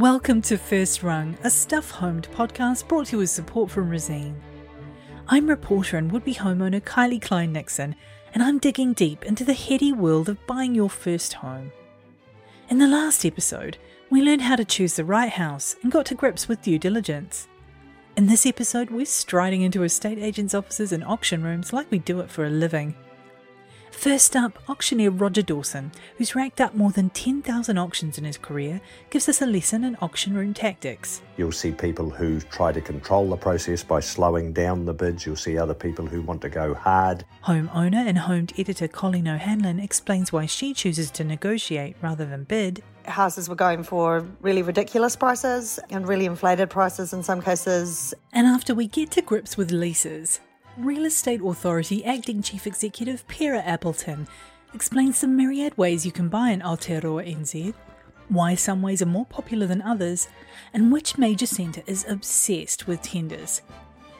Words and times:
Welcome 0.00 0.40
to 0.42 0.56
First 0.56 1.02
Rung, 1.02 1.36
a 1.44 1.50
stuff 1.50 1.90
homed 1.90 2.26
podcast 2.32 2.88
brought 2.88 3.08
to 3.08 3.12
you 3.12 3.18
with 3.18 3.28
support 3.28 3.70
from 3.70 3.90
Resene. 3.90 4.34
I'm 5.28 5.46
reporter 5.46 5.98
and 5.98 6.10
would 6.10 6.24
be 6.24 6.32
homeowner 6.32 6.80
Kylie 6.80 7.20
Klein 7.20 7.52
Nixon, 7.52 7.94
and 8.32 8.42
I'm 8.42 8.58
digging 8.58 8.94
deep 8.94 9.26
into 9.26 9.44
the 9.44 9.52
heady 9.52 9.92
world 9.92 10.30
of 10.30 10.46
buying 10.46 10.74
your 10.74 10.88
first 10.88 11.34
home. 11.34 11.70
In 12.70 12.78
the 12.78 12.88
last 12.88 13.26
episode, 13.26 13.76
we 14.08 14.22
learned 14.22 14.40
how 14.40 14.56
to 14.56 14.64
choose 14.64 14.96
the 14.96 15.04
right 15.04 15.32
house 15.32 15.76
and 15.82 15.92
got 15.92 16.06
to 16.06 16.14
grips 16.14 16.48
with 16.48 16.62
due 16.62 16.78
diligence. 16.78 17.46
In 18.16 18.26
this 18.26 18.46
episode, 18.46 18.88
we're 18.88 19.04
striding 19.04 19.60
into 19.60 19.82
estate 19.82 20.18
agents' 20.18 20.54
offices 20.54 20.92
and 20.92 21.04
auction 21.04 21.42
rooms 21.42 21.74
like 21.74 21.90
we 21.90 21.98
do 21.98 22.20
it 22.20 22.30
for 22.30 22.46
a 22.46 22.50
living. 22.50 22.94
First 23.90 24.34
up, 24.34 24.58
auctioneer 24.68 25.10
Roger 25.10 25.42
Dawson, 25.42 25.92
who's 26.16 26.34
racked 26.34 26.60
up 26.60 26.74
more 26.74 26.90
than 26.90 27.10
10,000 27.10 27.76
auctions 27.76 28.16
in 28.16 28.24
his 28.24 28.38
career, 28.38 28.80
gives 29.10 29.28
us 29.28 29.42
a 29.42 29.46
lesson 29.46 29.84
in 29.84 29.96
auction 30.00 30.34
room 30.34 30.54
tactics. 30.54 31.20
You'll 31.36 31.52
see 31.52 31.72
people 31.72 32.08
who 32.08 32.40
try 32.40 32.72
to 32.72 32.80
control 32.80 33.28
the 33.28 33.36
process 33.36 33.82
by 33.84 34.00
slowing 34.00 34.54
down 34.54 34.86
the 34.86 34.94
bids. 34.94 35.26
You'll 35.26 35.36
see 35.36 35.58
other 35.58 35.74
people 35.74 36.06
who 36.06 36.22
want 36.22 36.40
to 36.42 36.48
go 36.48 36.72
hard. 36.72 37.24
Homeowner 37.44 38.06
and 38.06 38.16
homed 38.16 38.54
editor 38.56 38.88
Colleen 38.88 39.28
O'Hanlon 39.28 39.78
explains 39.78 40.32
why 40.32 40.46
she 40.46 40.72
chooses 40.72 41.10
to 41.12 41.24
negotiate 41.24 41.96
rather 42.00 42.24
than 42.24 42.44
bid. 42.44 42.82
Houses 43.04 43.48
were 43.48 43.54
going 43.54 43.82
for 43.82 44.26
really 44.40 44.62
ridiculous 44.62 45.16
prices 45.16 45.78
and 45.90 46.08
really 46.08 46.26
inflated 46.26 46.70
prices 46.70 47.12
in 47.12 47.22
some 47.22 47.42
cases. 47.42 48.14
And 48.32 48.46
after 48.46 48.74
we 48.74 48.86
get 48.86 49.10
to 49.12 49.22
grips 49.22 49.56
with 49.56 49.72
leases, 49.72 50.40
Real 50.76 51.04
Estate 51.04 51.40
Authority 51.44 52.04
Acting 52.04 52.42
Chief 52.42 52.66
Executive 52.66 53.26
Pera 53.26 53.58
Appleton 53.58 54.28
explains 54.72 55.20
the 55.20 55.26
myriad 55.26 55.76
ways 55.76 56.06
you 56.06 56.12
can 56.12 56.28
buy 56.28 56.50
an 56.50 56.60
Aotearoa 56.60 57.36
NZ, 57.36 57.74
why 58.28 58.54
some 58.54 58.80
ways 58.80 59.02
are 59.02 59.06
more 59.06 59.26
popular 59.26 59.66
than 59.66 59.82
others, 59.82 60.28
and 60.72 60.92
which 60.92 61.18
major 61.18 61.46
centre 61.46 61.82
is 61.86 62.06
obsessed 62.08 62.86
with 62.86 63.02
tenders. 63.02 63.62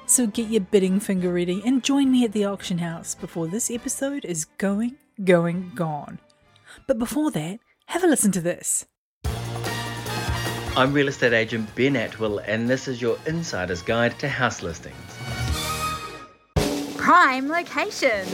So 0.06 0.26
get 0.26 0.50
your 0.50 0.62
bidding 0.62 0.98
finger 0.98 1.32
ready 1.32 1.62
and 1.64 1.84
join 1.84 2.10
me 2.10 2.24
at 2.24 2.32
the 2.32 2.44
auction 2.44 2.78
house 2.78 3.14
before 3.14 3.46
this 3.46 3.70
episode 3.70 4.24
is 4.24 4.44
going, 4.44 4.96
going, 5.22 5.70
gone. 5.76 6.18
But 6.88 6.98
before 6.98 7.30
that, 7.30 7.60
have 7.86 8.02
a 8.02 8.08
listen 8.08 8.32
to 8.32 8.40
this. 8.40 8.86
I'm 10.76 10.92
real 10.92 11.08
estate 11.08 11.32
agent 11.32 11.72
Ben 11.76 11.94
Atwill, 11.94 12.38
and 12.46 12.68
this 12.68 12.88
is 12.88 13.00
your 13.00 13.18
insider's 13.26 13.82
guide 13.82 14.18
to 14.18 14.28
house 14.28 14.62
listings. 14.62 15.19
Prime 17.00 17.48
location. 17.48 18.26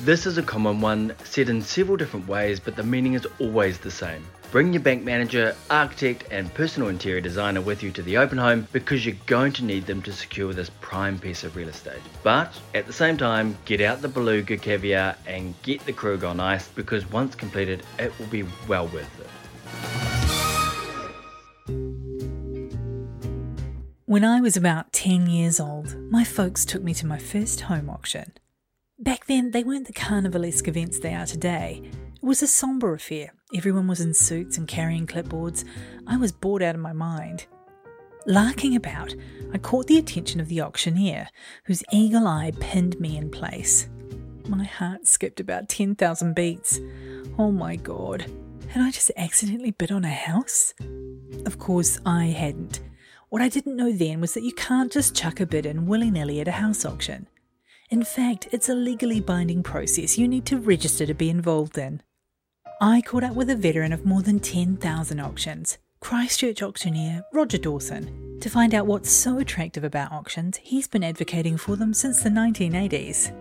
This 0.00 0.24
is 0.24 0.38
a 0.38 0.42
common 0.42 0.80
one, 0.80 1.14
said 1.24 1.50
in 1.50 1.60
several 1.60 1.98
different 1.98 2.26
ways, 2.26 2.58
but 2.58 2.74
the 2.74 2.82
meaning 2.82 3.12
is 3.12 3.26
always 3.38 3.78
the 3.78 3.90
same. 3.90 4.26
Bring 4.50 4.72
your 4.72 4.80
bank 4.80 5.04
manager, 5.04 5.54
architect, 5.68 6.24
and 6.30 6.52
personal 6.54 6.88
interior 6.88 7.20
designer 7.20 7.60
with 7.60 7.82
you 7.82 7.90
to 7.92 8.02
the 8.02 8.16
open 8.16 8.38
home 8.38 8.66
because 8.72 9.04
you're 9.04 9.16
going 9.26 9.52
to 9.52 9.64
need 9.64 9.84
them 9.84 10.00
to 10.02 10.12
secure 10.12 10.54
this 10.54 10.70
prime 10.80 11.18
piece 11.18 11.44
of 11.44 11.54
real 11.54 11.68
estate. 11.68 12.00
But 12.22 12.58
at 12.74 12.86
the 12.86 12.94
same 12.94 13.18
time, 13.18 13.58
get 13.66 13.82
out 13.82 14.00
the 14.00 14.08
beluga 14.08 14.56
caviar 14.56 15.14
and 15.26 15.54
get 15.62 15.84
the 15.84 15.92
Krug 15.92 16.24
on 16.24 16.40
ice 16.40 16.68
because 16.68 17.08
once 17.12 17.34
completed, 17.34 17.82
it 17.98 18.18
will 18.18 18.26
be 18.28 18.46
well 18.66 18.86
worth 18.86 19.20
it. 19.20 20.13
When 24.14 24.24
I 24.24 24.40
was 24.40 24.56
about 24.56 24.92
10 24.92 25.26
years 25.26 25.58
old, 25.58 25.96
my 26.08 26.22
folks 26.22 26.64
took 26.64 26.84
me 26.84 26.94
to 26.94 27.04
my 27.04 27.18
first 27.18 27.62
home 27.62 27.90
auction. 27.90 28.32
Back 28.96 29.26
then, 29.26 29.50
they 29.50 29.64
weren't 29.64 29.88
the 29.88 29.92
carnivalesque 29.92 30.68
events 30.68 31.00
they 31.00 31.12
are 31.14 31.26
today. 31.26 31.82
It 32.14 32.22
was 32.24 32.40
a 32.40 32.46
sombre 32.46 32.94
affair. 32.94 33.32
Everyone 33.56 33.88
was 33.88 34.00
in 34.00 34.14
suits 34.14 34.56
and 34.56 34.68
carrying 34.68 35.08
clipboards. 35.08 35.64
I 36.06 36.16
was 36.16 36.30
bored 36.30 36.62
out 36.62 36.76
of 36.76 36.80
my 36.80 36.92
mind. 36.92 37.46
Larking 38.24 38.76
about, 38.76 39.12
I 39.52 39.58
caught 39.58 39.88
the 39.88 39.98
attention 39.98 40.38
of 40.38 40.46
the 40.46 40.60
auctioneer, 40.60 41.26
whose 41.64 41.82
eagle 41.90 42.28
eye 42.28 42.52
pinned 42.60 43.00
me 43.00 43.16
in 43.16 43.32
place. 43.32 43.88
My 44.46 44.62
heart 44.62 45.08
skipped 45.08 45.40
about 45.40 45.68
10,000 45.68 46.36
beats. 46.36 46.78
Oh 47.36 47.50
my 47.50 47.74
god, 47.74 48.30
had 48.68 48.80
I 48.80 48.92
just 48.92 49.10
accidentally 49.16 49.72
bid 49.72 49.90
on 49.90 50.04
a 50.04 50.08
house? 50.08 50.72
Of 51.46 51.58
course, 51.58 51.98
I 52.06 52.26
hadn't. 52.26 52.78
What 53.34 53.42
I 53.42 53.48
didn't 53.48 53.74
know 53.74 53.90
then 53.90 54.20
was 54.20 54.32
that 54.34 54.44
you 54.44 54.52
can't 54.52 54.92
just 54.92 55.16
chuck 55.16 55.40
a 55.40 55.46
bid 55.46 55.66
in 55.66 55.86
willy 55.86 56.08
nilly 56.08 56.40
at 56.40 56.46
a 56.46 56.52
house 56.52 56.84
auction. 56.84 57.26
In 57.90 58.04
fact, 58.04 58.46
it's 58.52 58.68
a 58.68 58.76
legally 58.76 59.18
binding 59.18 59.64
process 59.64 60.16
you 60.16 60.28
need 60.28 60.46
to 60.46 60.56
register 60.56 61.04
to 61.04 61.14
be 61.14 61.30
involved 61.30 61.76
in. 61.76 62.00
I 62.80 63.00
caught 63.00 63.24
up 63.24 63.34
with 63.34 63.50
a 63.50 63.56
veteran 63.56 63.92
of 63.92 64.06
more 64.06 64.22
than 64.22 64.38
10,000 64.38 65.18
auctions, 65.18 65.78
Christchurch 65.98 66.62
auctioneer 66.62 67.24
Roger 67.32 67.58
Dawson, 67.58 68.38
to 68.38 68.48
find 68.48 68.72
out 68.72 68.86
what's 68.86 69.10
so 69.10 69.40
attractive 69.40 69.82
about 69.82 70.12
auctions 70.12 70.60
he's 70.62 70.86
been 70.86 71.02
advocating 71.02 71.56
for 71.56 71.74
them 71.74 71.92
since 71.92 72.22
the 72.22 72.30
1980s. 72.30 73.32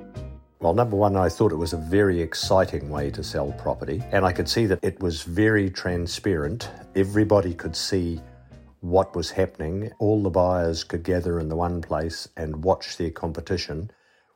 Well, 0.60 0.74
number 0.74 0.96
one, 0.96 1.16
I 1.16 1.30
thought 1.30 1.52
it 1.52 1.58
was 1.58 1.74
a 1.74 1.78
very 1.78 2.20
exciting 2.20 2.90
way 2.90 3.12
to 3.12 3.24
sell 3.24 3.52
property, 3.60 4.02
and 4.12 4.26
I 4.26 4.32
could 4.32 4.50
see 4.50 4.66
that 4.66 4.80
it 4.82 5.00
was 5.02 5.22
very 5.22 5.70
transparent. 5.70 6.72
Everybody 6.96 7.54
could 7.54 7.76
see 7.76 8.20
what 8.84 9.16
was 9.16 9.32
happening. 9.32 9.92
All 9.98 10.22
the 10.22 10.30
buyers 10.30 10.84
could 10.84 11.04
gather 11.04 11.40
in 11.40 11.48
the 11.48 11.56
one 11.56 11.82
place 11.82 12.28
and 12.36 12.64
watch 12.64 12.98
their 12.98 13.12
competition. 13.12 13.90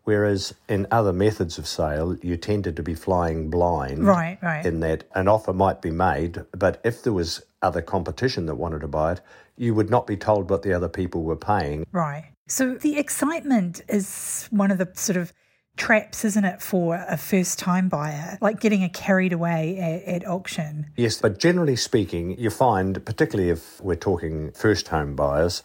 Whereas 0.05 0.53
in 0.69 0.87
other 0.89 1.11
methods 1.11 1.57
of 1.57 1.67
sale, 1.67 2.15
you 2.21 2.37
tended 2.37 2.77
to 2.77 2.83
be 2.83 2.95
flying 2.95 3.49
blind. 3.49 4.05
Right, 4.05 4.37
right. 4.41 4.65
In 4.65 4.79
that 4.79 5.03
an 5.13 5.27
offer 5.27 5.51
might 5.51 5.81
be 5.81 5.91
made, 5.91 6.45
but 6.53 6.79
if 6.85 7.03
there 7.03 7.11
was 7.11 7.43
other 7.61 7.81
competition 7.81 8.45
that 8.45 8.55
wanted 8.55 8.79
to 8.81 8.87
buy 8.87 9.13
it, 9.13 9.21
you 9.57 9.75
would 9.75 9.89
not 9.89 10.07
be 10.07 10.15
told 10.15 10.49
what 10.49 10.61
the 10.61 10.71
other 10.71 10.87
people 10.87 11.23
were 11.23 11.35
paying. 11.35 11.85
Right. 11.91 12.31
So 12.47 12.75
the 12.75 12.97
excitement 12.97 13.81
is 13.89 14.47
one 14.49 14.71
of 14.71 14.77
the 14.77 14.89
sort 14.93 15.17
of 15.17 15.33
traps, 15.77 16.25
isn't 16.25 16.43
it, 16.43 16.61
for 16.61 17.03
a 17.07 17.17
first 17.17 17.59
time 17.59 17.89
buyer, 17.89 18.37
like 18.41 18.59
getting 18.59 18.83
a 18.83 18.89
carried 18.89 19.33
away 19.33 19.77
at, 19.77 20.15
at, 20.15 20.27
auction. 20.27 20.87
Yes, 20.95 21.21
but 21.21 21.39
generally 21.39 21.75
speaking, 21.75 22.37
you 22.39 22.49
find, 22.49 23.03
particularly 23.05 23.49
if 23.49 23.79
we're 23.81 23.95
talking 23.95 24.51
first 24.51 24.87
home 24.89 25.15
buyers, 25.15 25.63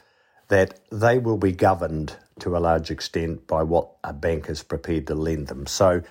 that 0.48 0.78
they 0.90 1.18
will 1.18 1.38
be 1.38 1.52
governed 1.52 2.16
to 2.40 2.56
a 2.56 2.58
large 2.58 2.90
extent 2.90 3.46
by 3.46 3.62
what 3.62 3.88
a 4.04 4.12
bank 4.12 4.48
is 4.48 4.62
prepared 4.62 5.06
to 5.06 5.14
lend 5.14 5.48
them. 5.48 5.66
So 5.66 6.02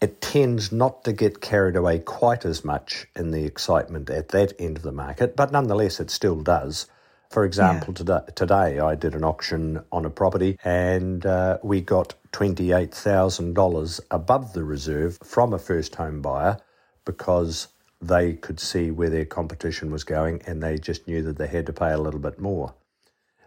it 0.00 0.20
tends 0.20 0.72
not 0.72 1.04
to 1.04 1.12
get 1.12 1.40
carried 1.40 1.76
away 1.76 1.98
quite 2.00 2.44
as 2.44 2.64
much 2.64 3.06
in 3.16 3.30
the 3.30 3.44
excitement 3.44 4.10
at 4.10 4.28
that 4.30 4.52
end 4.58 4.76
of 4.76 4.82
the 4.82 4.92
market, 4.92 5.36
but 5.36 5.52
nonetheless, 5.52 6.00
it 6.00 6.10
still 6.10 6.40
does. 6.42 6.86
For 7.34 7.44
example, 7.44 7.88
yeah. 7.88 7.94
today, 7.94 8.20
today 8.36 8.78
I 8.78 8.94
did 8.94 9.16
an 9.16 9.24
auction 9.24 9.82
on 9.90 10.04
a 10.04 10.10
property 10.10 10.56
and 10.62 11.26
uh, 11.26 11.58
we 11.64 11.80
got 11.80 12.14
$28,000 12.30 14.00
above 14.12 14.52
the 14.52 14.62
reserve 14.62 15.18
from 15.24 15.52
a 15.52 15.58
first 15.58 15.96
home 15.96 16.22
buyer 16.22 16.58
because 17.04 17.66
they 18.00 18.34
could 18.34 18.60
see 18.60 18.92
where 18.92 19.10
their 19.10 19.24
competition 19.24 19.90
was 19.90 20.04
going 20.04 20.42
and 20.46 20.62
they 20.62 20.78
just 20.78 21.08
knew 21.08 21.22
that 21.22 21.36
they 21.36 21.48
had 21.48 21.66
to 21.66 21.72
pay 21.72 21.90
a 21.90 21.98
little 21.98 22.20
bit 22.20 22.38
more. 22.38 22.72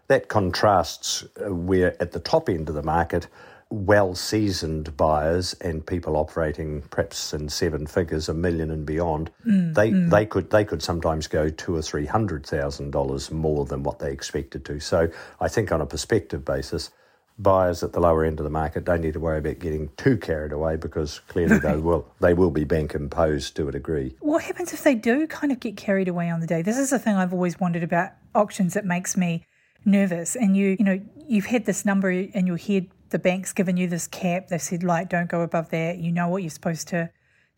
That 0.08 0.28
contrasts 0.28 1.24
uh, 1.42 1.54
where 1.54 1.96
at 1.98 2.12
the 2.12 2.20
top 2.20 2.50
end 2.50 2.68
of 2.68 2.74
the 2.74 2.82
market, 2.82 3.26
well 3.70 4.14
seasoned 4.14 4.96
buyers 4.96 5.54
and 5.60 5.86
people 5.86 6.16
operating 6.16 6.82
perhaps 6.90 7.34
in 7.34 7.48
seven 7.48 7.86
figures, 7.86 8.28
a 8.28 8.34
million 8.34 8.70
and 8.70 8.86
beyond, 8.86 9.30
mm, 9.46 9.74
they 9.74 9.90
mm. 9.90 10.10
they 10.10 10.24
could 10.24 10.50
they 10.50 10.64
could 10.64 10.82
sometimes 10.82 11.26
go 11.26 11.50
two 11.50 11.76
or 11.76 11.82
three 11.82 12.06
hundred 12.06 12.46
thousand 12.46 12.90
dollars 12.90 13.30
more 13.30 13.64
than 13.66 13.82
what 13.82 13.98
they 13.98 14.10
expected 14.10 14.64
to. 14.64 14.80
So 14.80 15.08
I 15.40 15.48
think 15.48 15.70
on 15.70 15.80
a 15.80 15.86
perspective 15.86 16.44
basis, 16.44 16.90
buyers 17.38 17.82
at 17.82 17.92
the 17.92 18.00
lower 18.00 18.24
end 18.24 18.40
of 18.40 18.44
the 18.44 18.50
market 18.50 18.84
don't 18.84 19.02
need 19.02 19.12
to 19.12 19.20
worry 19.20 19.38
about 19.38 19.58
getting 19.58 19.90
too 19.96 20.16
carried 20.16 20.52
away 20.52 20.76
because 20.76 21.20
clearly 21.28 21.58
they 21.58 21.76
will 21.76 22.10
they 22.20 22.32
will 22.34 22.50
be 22.50 22.64
bank 22.64 22.94
imposed 22.94 23.54
to 23.56 23.68
a 23.68 23.72
degree. 23.72 24.16
What 24.20 24.44
happens 24.44 24.72
if 24.72 24.82
they 24.82 24.94
do 24.94 25.26
kind 25.26 25.52
of 25.52 25.60
get 25.60 25.76
carried 25.76 26.08
away 26.08 26.30
on 26.30 26.40
the 26.40 26.46
day? 26.46 26.62
This 26.62 26.78
is 26.78 26.90
the 26.90 26.98
thing 26.98 27.16
I've 27.16 27.34
always 27.34 27.60
wondered 27.60 27.82
about 27.82 28.12
auctions 28.34 28.74
that 28.74 28.86
makes 28.86 29.16
me 29.16 29.44
nervous. 29.84 30.36
And 30.36 30.56
you 30.56 30.76
you 30.78 30.84
know 30.84 31.00
you've 31.26 31.46
had 31.46 31.66
this 31.66 31.84
number 31.84 32.10
in 32.10 32.46
your 32.46 32.56
head 32.56 32.88
the 33.10 33.18
bank's 33.18 33.52
given 33.52 33.76
you 33.76 33.86
this 33.86 34.06
cap. 34.06 34.48
They've 34.48 34.60
said, 34.60 34.82
like, 34.82 35.08
don't 35.08 35.28
go 35.28 35.42
above 35.42 35.70
that. 35.70 35.98
You 35.98 36.12
know 36.12 36.28
what 36.28 36.42
you're 36.42 36.50
supposed 36.50 36.88
to 36.88 37.10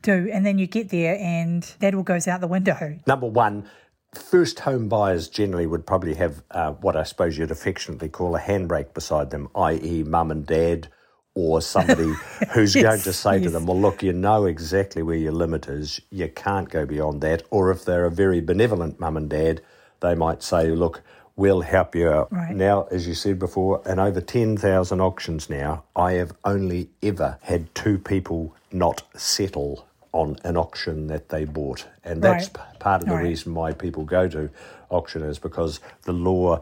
do. 0.03 0.29
And 0.33 0.45
then 0.45 0.59
you 0.59 0.67
get 0.67 0.89
there 0.89 1.19
and 1.19 1.63
that 1.81 1.95
all 1.95 2.03
goes 2.03 2.27
out 2.29 2.41
the 2.41 2.47
window. 2.47 2.99
Number 3.07 3.27
one, 3.27 3.69
first 4.15 4.61
home 4.61 4.89
buyers 4.89 5.29
generally 5.29 5.67
would 5.67 5.87
probably 5.87 6.15
have 6.15 6.43
uh, 6.51 6.73
what 6.73 6.97
I 6.97 7.03
suppose 7.03 7.37
you'd 7.39 7.51
affectionately 7.51 8.09
call 8.09 8.37
a 8.37 8.41
handbrake 8.41 8.95
beside 8.95 9.31
them, 9.31 9.49
i.e., 9.55 10.03
mum 10.05 10.31
and 10.31 10.47
dad. 10.47 10.89
Or 11.37 11.63
somebody 11.63 12.13
who's 12.55 12.75
yes, 12.75 12.83
going 12.83 13.01
to 13.03 13.13
say 13.13 13.35
yes. 13.37 13.45
to 13.45 13.51
them, 13.51 13.65
Well, 13.65 13.81
look, 13.81 14.03
you 14.03 14.13
know 14.13 14.47
exactly 14.47 15.01
where 15.03 15.17
your 15.17 15.31
limit 15.31 15.69
is. 15.69 16.01
You 16.11 16.29
can't 16.29 16.69
go 16.69 16.85
beyond 16.85 17.21
that. 17.21 17.45
Or 17.51 17.71
if 17.71 17.85
they're 17.85 18.05
a 18.05 18.11
very 18.11 18.41
benevolent 18.41 18.99
mum 18.99 19.17
and 19.17 19.31
dad, 19.31 19.63
they 20.01 20.17
might 20.17 20.43
say, 20.43 20.71
Look, 20.71 21.03
we'll 21.41 21.63
help 21.63 21.95
you 21.95 22.07
out. 22.07 22.31
Right. 22.31 22.55
Now, 22.55 22.87
as 22.91 23.09
you 23.09 23.15
said 23.15 23.39
before, 23.39 23.81
in 23.87 23.99
over 23.99 24.21
10,000 24.21 25.01
auctions 25.01 25.49
now, 25.49 25.85
I 25.97 26.13
have 26.13 26.35
only 26.45 26.91
ever 27.03 27.39
had 27.41 27.75
two 27.75 27.97
people 27.97 28.55
not 28.71 29.03
settle 29.19 29.87
on 30.13 30.37
an 30.45 30.59
auction 30.59 31.07
that 31.07 31.31
they 31.31 31.47
bought. 31.47 31.87
And 32.05 32.21
that's 32.21 32.49
Right. 32.55 32.79
part 32.79 33.03
of 33.03 33.09
the 33.09 33.15
right. 33.15 33.25
reason 33.25 33.55
why 33.55 33.73
people 33.73 34.05
go 34.05 34.29
to 34.29 34.51
auction 34.91 35.23
is 35.23 35.39
because 35.39 35.81
the 36.03 36.13
law 36.13 36.61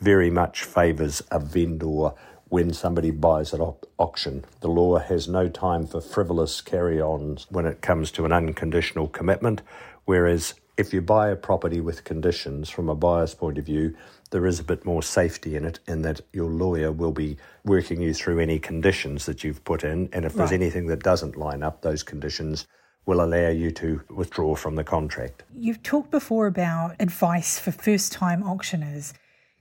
very 0.00 0.30
much 0.30 0.64
favours 0.64 1.22
a 1.30 1.38
vendor 1.38 2.10
when 2.48 2.72
somebody 2.72 3.12
buys 3.12 3.54
at 3.54 3.60
au- 3.60 3.76
auction. 3.96 4.44
The 4.60 4.68
law 4.68 4.98
has 4.98 5.28
no 5.28 5.46
time 5.48 5.86
for 5.86 6.00
frivolous 6.00 6.60
carry 6.60 7.00
ons 7.00 7.46
when 7.48 7.64
it 7.64 7.80
comes 7.80 8.10
to 8.12 8.24
an 8.24 8.32
unconditional 8.32 9.06
commitment, 9.06 9.62
whereas 10.04 10.54
if 10.76 10.92
you 10.92 11.00
buy 11.00 11.28
a 11.30 11.36
property 11.36 11.80
with 11.80 12.04
conditions 12.04 12.68
from 12.68 12.88
a 12.88 12.94
buyer's 12.94 13.34
point 13.34 13.56
of 13.56 13.64
view, 13.64 13.94
there 14.36 14.46
is 14.46 14.60
a 14.60 14.64
bit 14.64 14.84
more 14.84 15.02
safety 15.02 15.56
in 15.56 15.64
it, 15.64 15.80
in 15.88 16.02
that 16.02 16.20
your 16.34 16.50
lawyer 16.50 16.92
will 16.92 17.10
be 17.10 17.38
working 17.64 18.02
you 18.02 18.12
through 18.12 18.38
any 18.38 18.58
conditions 18.58 19.24
that 19.24 19.42
you've 19.42 19.64
put 19.64 19.82
in. 19.82 20.10
And 20.12 20.26
if 20.26 20.34
there's 20.34 20.52
anything 20.52 20.88
that 20.88 21.02
doesn't 21.02 21.38
line 21.38 21.62
up, 21.62 21.80
those 21.80 22.02
conditions 22.02 22.66
will 23.06 23.24
allow 23.24 23.48
you 23.48 23.70
to 23.70 24.02
withdraw 24.10 24.54
from 24.54 24.74
the 24.74 24.84
contract. 24.84 25.44
You've 25.54 25.82
talked 25.82 26.10
before 26.10 26.46
about 26.46 26.96
advice 27.00 27.58
for 27.58 27.72
first 27.72 28.12
time 28.12 28.42
auctioneers. 28.42 29.14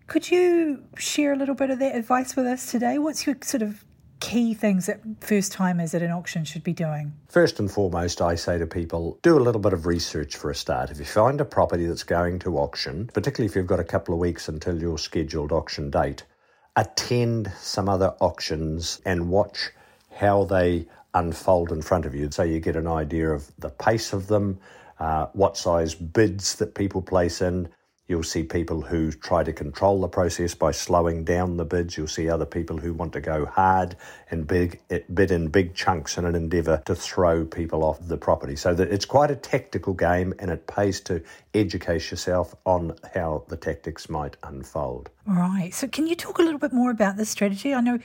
Could 0.08 0.30
you 0.30 0.84
share 0.98 1.32
a 1.32 1.38
little 1.38 1.56
bit 1.56 1.70
of 1.70 1.80
that 1.80 1.96
advice 1.96 2.36
with 2.36 2.46
us 2.46 2.70
today? 2.70 2.98
What's 2.98 3.26
your 3.26 3.38
sort 3.44 3.64
of 3.64 3.86
key 4.20 4.54
things 4.54 4.86
that 4.86 5.00
first 5.20 5.52
timers 5.52 5.94
at 5.94 6.02
an 6.02 6.12
auction 6.12 6.46
should 6.46 6.64
be 6.64 6.74
doing? 6.74 7.14
First 7.28 7.60
and 7.60 7.70
foremost, 7.70 8.22
I 8.22 8.36
say 8.36 8.58
to 8.58 8.68
people, 8.68 9.20
do 9.22 9.38
a 9.38 9.42
little 9.42 9.62
bit 9.62 9.74
of 9.74 9.86
research 9.86 10.36
for 10.36 10.50
a 10.50 10.56
start. 10.56 10.92
If 10.92 11.00
you 11.00 11.06
find 11.06 11.40
a 11.42 11.46
property 11.46 11.86
that's 11.86 12.04
going 12.04 12.40
to 12.40 12.58
auction, 12.58 13.10
particularly 13.14 13.50
if 13.50 13.56
you've 13.56 13.68
got 13.68 13.80
a 13.80 13.84
couple 13.84 14.14
of 14.14 14.20
weeks 14.20 14.50
until 14.50 14.80
your 14.80 14.98
scheduled 14.98 15.52
auction 15.52 15.90
date, 15.90 16.24
attend 16.76 17.52
some 17.60 17.88
other 17.88 18.16
auctions 18.20 19.02
and 19.06 19.30
watch 19.30 19.70
how 20.12 20.44
they 20.46 20.88
unfold 21.14 21.72
in 21.72 21.82
front 21.82 22.06
of 22.06 22.14
you 22.14 22.30
so 22.30 22.44
you 22.44 22.60
get 22.60 22.76
an 22.76 22.88
idea 22.88 23.30
of 23.30 23.50
the 23.60 23.70
pace 23.70 24.14
of 24.14 24.28
them, 24.28 24.60
uh, 25.00 25.28
what 25.34 25.58
size 25.58 25.96
bids 25.96 26.56
that 26.56 26.76
people 26.76 27.02
place 27.02 27.42
in. 27.42 27.68
You'll 28.08 28.24
see 28.24 28.44
people 28.44 28.82
who 28.82 29.12
try 29.12 29.44
to 29.44 29.52
control 29.52 30.00
the 30.00 30.08
process 30.08 30.54
by 30.54 30.72
slowing 30.72 31.24
down 31.24 31.58
the 31.58 31.66
bids. 31.66 31.98
You'll 31.98 32.08
see 32.08 32.30
other 32.30 32.46
people 32.46 32.78
who 32.78 32.94
want 32.94 33.14
to 33.14 33.22
go 33.22 33.48
hard 33.48 33.96
and 34.30 34.46
big, 34.46 34.80
eh, 34.92 35.00
bid 35.12 35.32
in 35.32 35.48
big 35.48 35.74
chunks 35.74 36.18
in 36.18 36.26
an 36.26 36.36
endeavour 36.36 36.84
to 36.86 36.96
throw 36.96 37.46
people 37.46 37.84
off 37.84 37.98
the 38.08 38.18
property. 38.18 38.56
So 38.56 38.76
that 38.76 38.92
it's 38.92 39.06
quite 39.06 39.32
a 39.32 39.36
tactical 39.36 39.94
game, 39.94 40.36
and 40.38 40.52
it 40.52 40.68
pays 40.68 41.02
to 41.02 41.24
educate 41.56 42.12
yourself 42.12 42.54
on 42.66 42.96
how 43.16 43.44
the 43.48 43.58
tactics 43.58 44.08
might 44.08 44.38
unfold. 44.44 45.10
Right. 45.26 45.74
So, 45.74 45.88
can 45.88 46.06
you 46.06 46.16
talk 46.16 46.38
a 46.38 46.44
little 46.44 46.60
bit 46.60 46.74
more 46.74 46.92
about 46.92 47.18
this 47.18 47.30
strategy? 47.30 47.74
I 47.74 47.82
know 47.82 48.00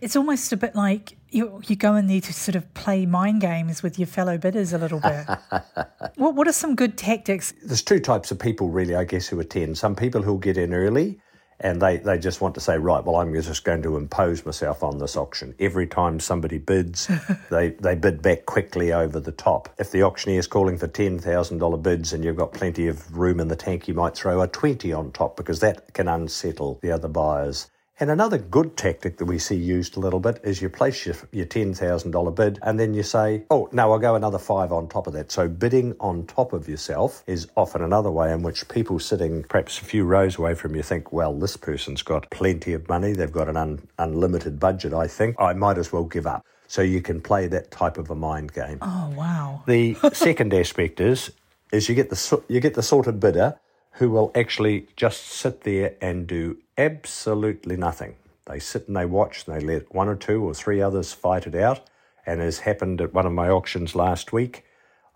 it's 0.00 0.16
almost 0.16 0.52
a 0.52 0.56
bit 0.56 0.74
like 0.74 1.16
you 1.30 1.60
you 1.66 1.76
go 1.76 1.94
in 1.96 2.06
there 2.06 2.20
to 2.20 2.32
sort 2.32 2.54
of 2.54 2.72
play 2.74 3.06
mind 3.06 3.40
games 3.40 3.82
with 3.82 3.98
your 3.98 4.06
fellow 4.06 4.38
bidders 4.38 4.72
a 4.72 4.78
little 4.78 5.00
bit. 5.00 5.26
what 6.16 6.34
What 6.34 6.48
are 6.48 6.52
some 6.52 6.74
good 6.74 6.98
tactics? 6.98 7.54
There's 7.64 7.82
two 7.82 8.00
types 8.00 8.30
of 8.30 8.38
people, 8.38 8.68
really, 8.68 8.94
I 8.94 9.04
guess, 9.04 9.26
who 9.26 9.40
attend. 9.40 9.78
Some 9.78 9.96
people 9.96 10.22
who'll 10.22 10.38
get 10.38 10.58
in 10.58 10.74
early 10.74 11.18
and 11.60 11.80
they, 11.80 11.96
they 11.96 12.18
just 12.18 12.42
want 12.42 12.54
to 12.56 12.60
say, 12.60 12.76
right, 12.76 13.02
well, 13.02 13.16
I'm 13.16 13.32
just 13.34 13.64
going 13.64 13.82
to 13.82 13.96
impose 13.96 14.44
myself 14.44 14.82
on 14.82 14.98
this 14.98 15.16
auction. 15.16 15.54
Every 15.58 15.86
time 15.86 16.20
somebody 16.20 16.58
bids, 16.58 17.10
they, 17.50 17.70
they 17.70 17.94
bid 17.94 18.20
back 18.20 18.44
quickly 18.44 18.92
over 18.92 19.18
the 19.18 19.32
top. 19.32 19.74
If 19.78 19.90
the 19.90 20.02
auctioneer 20.02 20.38
is 20.38 20.46
calling 20.46 20.76
for 20.76 20.86
$10,000 20.86 21.82
bids 21.82 22.12
and 22.12 22.22
you've 22.22 22.36
got 22.36 22.52
plenty 22.52 22.88
of 22.88 23.16
room 23.16 23.40
in 23.40 23.48
the 23.48 23.56
tank, 23.56 23.88
you 23.88 23.94
might 23.94 24.14
throw 24.14 24.42
a 24.42 24.48
20 24.48 24.92
on 24.92 25.12
top 25.12 25.36
because 25.36 25.60
that 25.60 25.94
can 25.94 26.08
unsettle 26.08 26.78
the 26.82 26.90
other 26.90 27.08
buyers. 27.08 27.70
And 27.98 28.10
another 28.10 28.36
good 28.36 28.76
tactic 28.76 29.16
that 29.16 29.24
we 29.24 29.38
see 29.38 29.56
used 29.56 29.96
a 29.96 30.00
little 30.00 30.20
bit 30.20 30.38
is 30.44 30.60
you 30.60 30.68
place 30.68 31.06
your, 31.06 31.16
your 31.32 31.46
$10,000 31.46 32.34
bid 32.34 32.58
and 32.60 32.78
then 32.78 32.92
you 32.92 33.02
say, 33.02 33.44
oh, 33.50 33.70
no, 33.72 33.90
I'll 33.90 33.98
go 33.98 34.14
another 34.14 34.38
five 34.38 34.70
on 34.70 34.86
top 34.86 35.06
of 35.06 35.14
that. 35.14 35.32
So 35.32 35.48
bidding 35.48 35.96
on 35.98 36.26
top 36.26 36.52
of 36.52 36.68
yourself 36.68 37.24
is 37.26 37.48
often 37.56 37.80
another 37.80 38.10
way 38.10 38.32
in 38.32 38.42
which 38.42 38.68
people 38.68 38.98
sitting 38.98 39.44
perhaps 39.44 39.80
a 39.80 39.84
few 39.84 40.04
rows 40.04 40.36
away 40.36 40.54
from 40.54 40.76
you 40.76 40.82
think, 40.82 41.10
well, 41.10 41.32
this 41.32 41.56
person's 41.56 42.02
got 42.02 42.30
plenty 42.30 42.74
of 42.74 42.86
money. 42.86 43.14
They've 43.14 43.32
got 43.32 43.48
an 43.48 43.56
un- 43.56 43.88
unlimited 43.98 44.60
budget, 44.60 44.92
I 44.92 45.06
think. 45.06 45.36
I 45.38 45.54
might 45.54 45.78
as 45.78 45.90
well 45.90 46.04
give 46.04 46.26
up. 46.26 46.44
So 46.68 46.82
you 46.82 47.00
can 47.00 47.22
play 47.22 47.46
that 47.46 47.70
type 47.70 47.96
of 47.96 48.10
a 48.10 48.14
mind 48.14 48.52
game. 48.52 48.78
Oh 48.82 49.14
wow! 49.16 49.62
The 49.66 49.94
second 50.12 50.52
aspect 50.52 51.00
is 51.00 51.30
is 51.72 51.88
you 51.88 51.94
get 51.94 52.10
the 52.10 52.42
you 52.48 52.58
get 52.58 52.74
the 52.74 52.82
sorted 52.82 53.20
bidder 53.20 53.56
who 53.96 54.10
will 54.10 54.30
actually 54.34 54.86
just 54.96 55.26
sit 55.26 55.62
there 55.62 55.94
and 56.00 56.26
do 56.26 56.58
absolutely 56.76 57.76
nothing. 57.76 58.14
They 58.46 58.58
sit 58.58 58.88
and 58.88 58.96
they 58.96 59.06
watch 59.06 59.46
and 59.46 59.56
they 59.56 59.64
let 59.64 59.94
one 59.94 60.08
or 60.08 60.16
two 60.16 60.42
or 60.42 60.54
three 60.54 60.80
others 60.80 61.12
fight 61.12 61.46
it 61.46 61.54
out. 61.54 61.80
And 62.24 62.40
as 62.40 62.60
happened 62.60 63.00
at 63.00 63.14
one 63.14 63.26
of 63.26 63.32
my 63.32 63.48
auctions 63.48 63.94
last 63.94 64.32
week, 64.32 64.64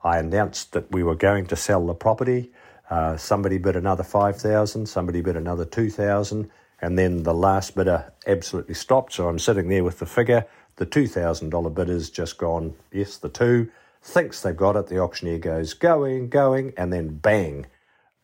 I 0.03 0.19
announced 0.19 0.73
that 0.73 0.91
we 0.91 1.03
were 1.03 1.15
going 1.15 1.47
to 1.47 1.57
sell 1.57 1.87
the 1.87 1.95
property. 1.95 2.53
Uh, 2.89 3.17
somebody 3.17 3.59
bid 3.59 3.77
another 3.77 4.03
five 4.03 4.37
thousand, 4.37 4.87
somebody 4.87 5.21
bid 5.21 5.37
another 5.37 5.65
two 5.65 5.91
thousand, 5.91 6.51
and 6.81 6.99
then 6.99 7.23
the 7.23 7.35
last 7.35 7.75
bidder 7.75 8.13
absolutely 8.27 8.75
stopped. 8.75 9.13
So 9.13 9.29
I'm 9.29 9.39
sitting 9.39 9.69
there 9.69 9.85
with 9.85 9.99
the 9.99 10.07
figure. 10.07 10.47
The 10.77 10.87
two 10.87 11.07
thousand 11.07 11.51
dollar 11.51 11.71
bidder's 11.71 12.09
just 12.09 12.39
gone. 12.39 12.75
Yes, 12.91 13.19
the 13.19 13.29
two 13.29 13.71
thinks 14.03 14.41
they've 14.41 14.57
got 14.57 14.77
it. 14.77 14.87
The 14.87 14.99
auctioneer 14.99 15.39
goes 15.39 15.75
going, 15.75 16.31
going, 16.31 16.73
and 16.79 16.93
then 16.93 17.09
bang! 17.19 17.67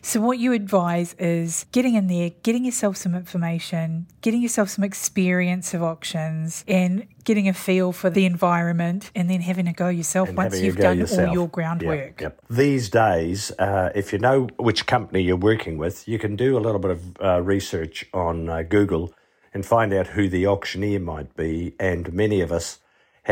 So, 0.02 0.20
what 0.20 0.38
you 0.38 0.52
advise 0.52 1.14
is 1.18 1.66
getting 1.72 1.94
in 1.94 2.06
there, 2.06 2.30
getting 2.42 2.64
yourself 2.64 2.96
some 2.96 3.14
information, 3.14 4.06
getting 4.22 4.40
yourself 4.40 4.70
some 4.70 4.82
experience 4.82 5.74
of 5.74 5.82
auctions, 5.82 6.64
and 6.66 7.06
getting 7.24 7.48
a 7.48 7.52
feel 7.52 7.92
for 7.92 8.08
the 8.08 8.24
environment, 8.24 9.10
and 9.14 9.28
then 9.28 9.40
having 9.42 9.68
a 9.68 9.72
go 9.72 9.88
yourself 9.88 10.28
and 10.28 10.38
once 10.38 10.58
you've 10.60 10.76
done 10.76 10.98
yourself. 10.98 11.28
all 11.28 11.34
your 11.34 11.44
Yep, 11.44 11.52
groundwork. 11.52 12.20
yep. 12.20 12.40
These 12.48 12.88
days, 12.88 13.52
uh, 13.58 13.90
if 13.94 14.12
you 14.12 14.18
know 14.18 14.48
which 14.58 14.86
company 14.86 15.22
you're 15.22 15.36
working 15.36 15.76
with, 15.76 16.08
you 16.08 16.18
can 16.18 16.34
do 16.34 16.56
a 16.56 16.60
little 16.60 16.80
bit 16.80 16.92
of 16.92 17.16
uh, 17.22 17.42
research 17.42 18.06
on 18.14 18.48
uh, 18.48 18.62
Google 18.62 19.12
and 19.52 19.66
find 19.66 19.92
out 19.92 20.08
who 20.08 20.28
the 20.28 20.46
auctioneer 20.46 21.00
might 21.00 21.36
be. 21.36 21.74
And 21.78 22.12
many 22.12 22.40
of 22.40 22.52
us 22.52 22.78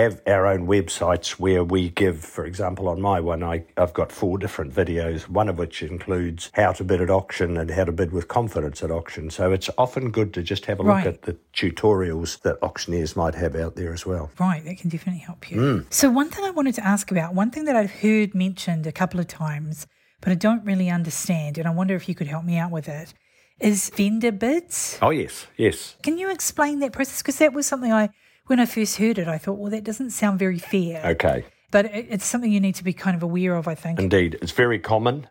have 0.01 0.23
our 0.27 0.47
own 0.47 0.67
websites 0.67 1.31
where 1.33 1.65
we 1.65 1.91
give, 1.91 2.21
for 2.25 2.45
example, 2.45 2.89
on 2.89 3.01
my 3.01 3.21
one, 3.21 3.43
I, 3.43 3.65
I've 3.77 3.93
got 3.93 4.13
four 4.13 4.39
different 4.39 4.75
videos, 4.75 5.29
one 5.29 5.49
of 5.49 5.59
which 5.59 5.83
includes 5.83 6.51
how 6.55 6.73
to 6.73 6.85
bid 6.85 7.01
at 7.01 7.11
auction 7.11 7.57
and 7.57 7.71
how 7.71 7.85
to 7.85 7.93
bid 7.93 8.13
with 8.13 8.29
confidence 8.29 8.83
at 8.83 8.91
auction. 8.91 9.31
So 9.31 9.53
it's 9.53 9.71
often 9.77 10.11
good 10.11 10.33
to 10.35 10.43
just 10.43 10.67
have 10.67 10.81
a 10.81 10.83
Right. 10.83 11.05
look 11.05 11.15
at 11.15 11.23
the 11.23 11.37
tutorials 11.55 12.41
that 12.43 12.59
auctioneers 12.63 13.17
might 13.17 13.35
have 13.35 13.55
out 13.55 13.77
there 13.77 13.93
as 13.93 14.07
well. 14.07 14.31
Right, 14.39 14.65
that 14.65 14.79
can 14.79 14.89
definitely 14.91 15.21
help 15.21 15.51
you. 15.51 15.61
Hmm. 15.61 15.89
So, 15.91 16.11
one 16.11 16.31
thing 16.31 16.45
I 16.45 16.51
wanted 16.51 16.75
to 16.77 16.87
ask 16.87 17.11
about, 17.11 17.35
one 17.35 17.51
thing 17.51 17.65
that 17.65 17.77
I've 17.77 17.91
heard 17.91 18.35
mentioned 18.35 18.87
a 18.87 18.93
couple 18.93 19.21
of 19.21 19.27
times, 19.27 19.87
but 20.21 20.33
I 20.33 20.35
don't 20.35 20.65
really 20.65 20.89
understand, 20.91 21.59
and 21.59 21.67
I 21.69 21.71
wonder 21.71 21.95
if 21.95 22.09
you 22.09 22.15
could 22.15 22.27
help 22.27 22.45
me 22.45 22.57
out 22.57 22.71
with 22.71 22.89
it, 22.89 23.13
is 23.61 23.91
vendor 23.91 24.33
bids. 24.33 24.99
Oh, 25.03 25.11
yes, 25.11 25.47
yes. 25.57 25.97
Can 26.03 26.19
you 26.19 26.31
explain 26.31 26.79
that 26.81 26.93
process? 26.93 27.21
Because 27.23 27.39
that 27.39 27.53
was 27.53 27.67
something 27.67 27.93
I, 27.93 28.11
when 28.49 28.59
I 28.59 28.67
first 28.67 28.97
heard 28.97 29.19
it, 29.19 29.29
I 29.29 29.39
thought, 29.39 29.59
well, 29.59 29.71
that 29.71 29.85
doesn't 29.85 30.11
sound 30.11 30.39
very 30.39 30.59
fair. 30.59 31.05
Okay. 31.05 31.45
But 31.71 31.87
it, 31.87 32.07
it's 32.11 32.25
something 32.25 32.51
you 32.51 32.61
need 32.61 32.75
to 32.77 32.85
be 32.85 32.95
kind 32.95 33.15
of 33.15 33.23
aware 33.23 33.55
of, 33.55 33.69
I 33.69 33.75
think. 33.75 34.01
Indeed, 34.01 34.39
it's 34.41 34.53
very 34.53 34.79
common. 34.79 35.29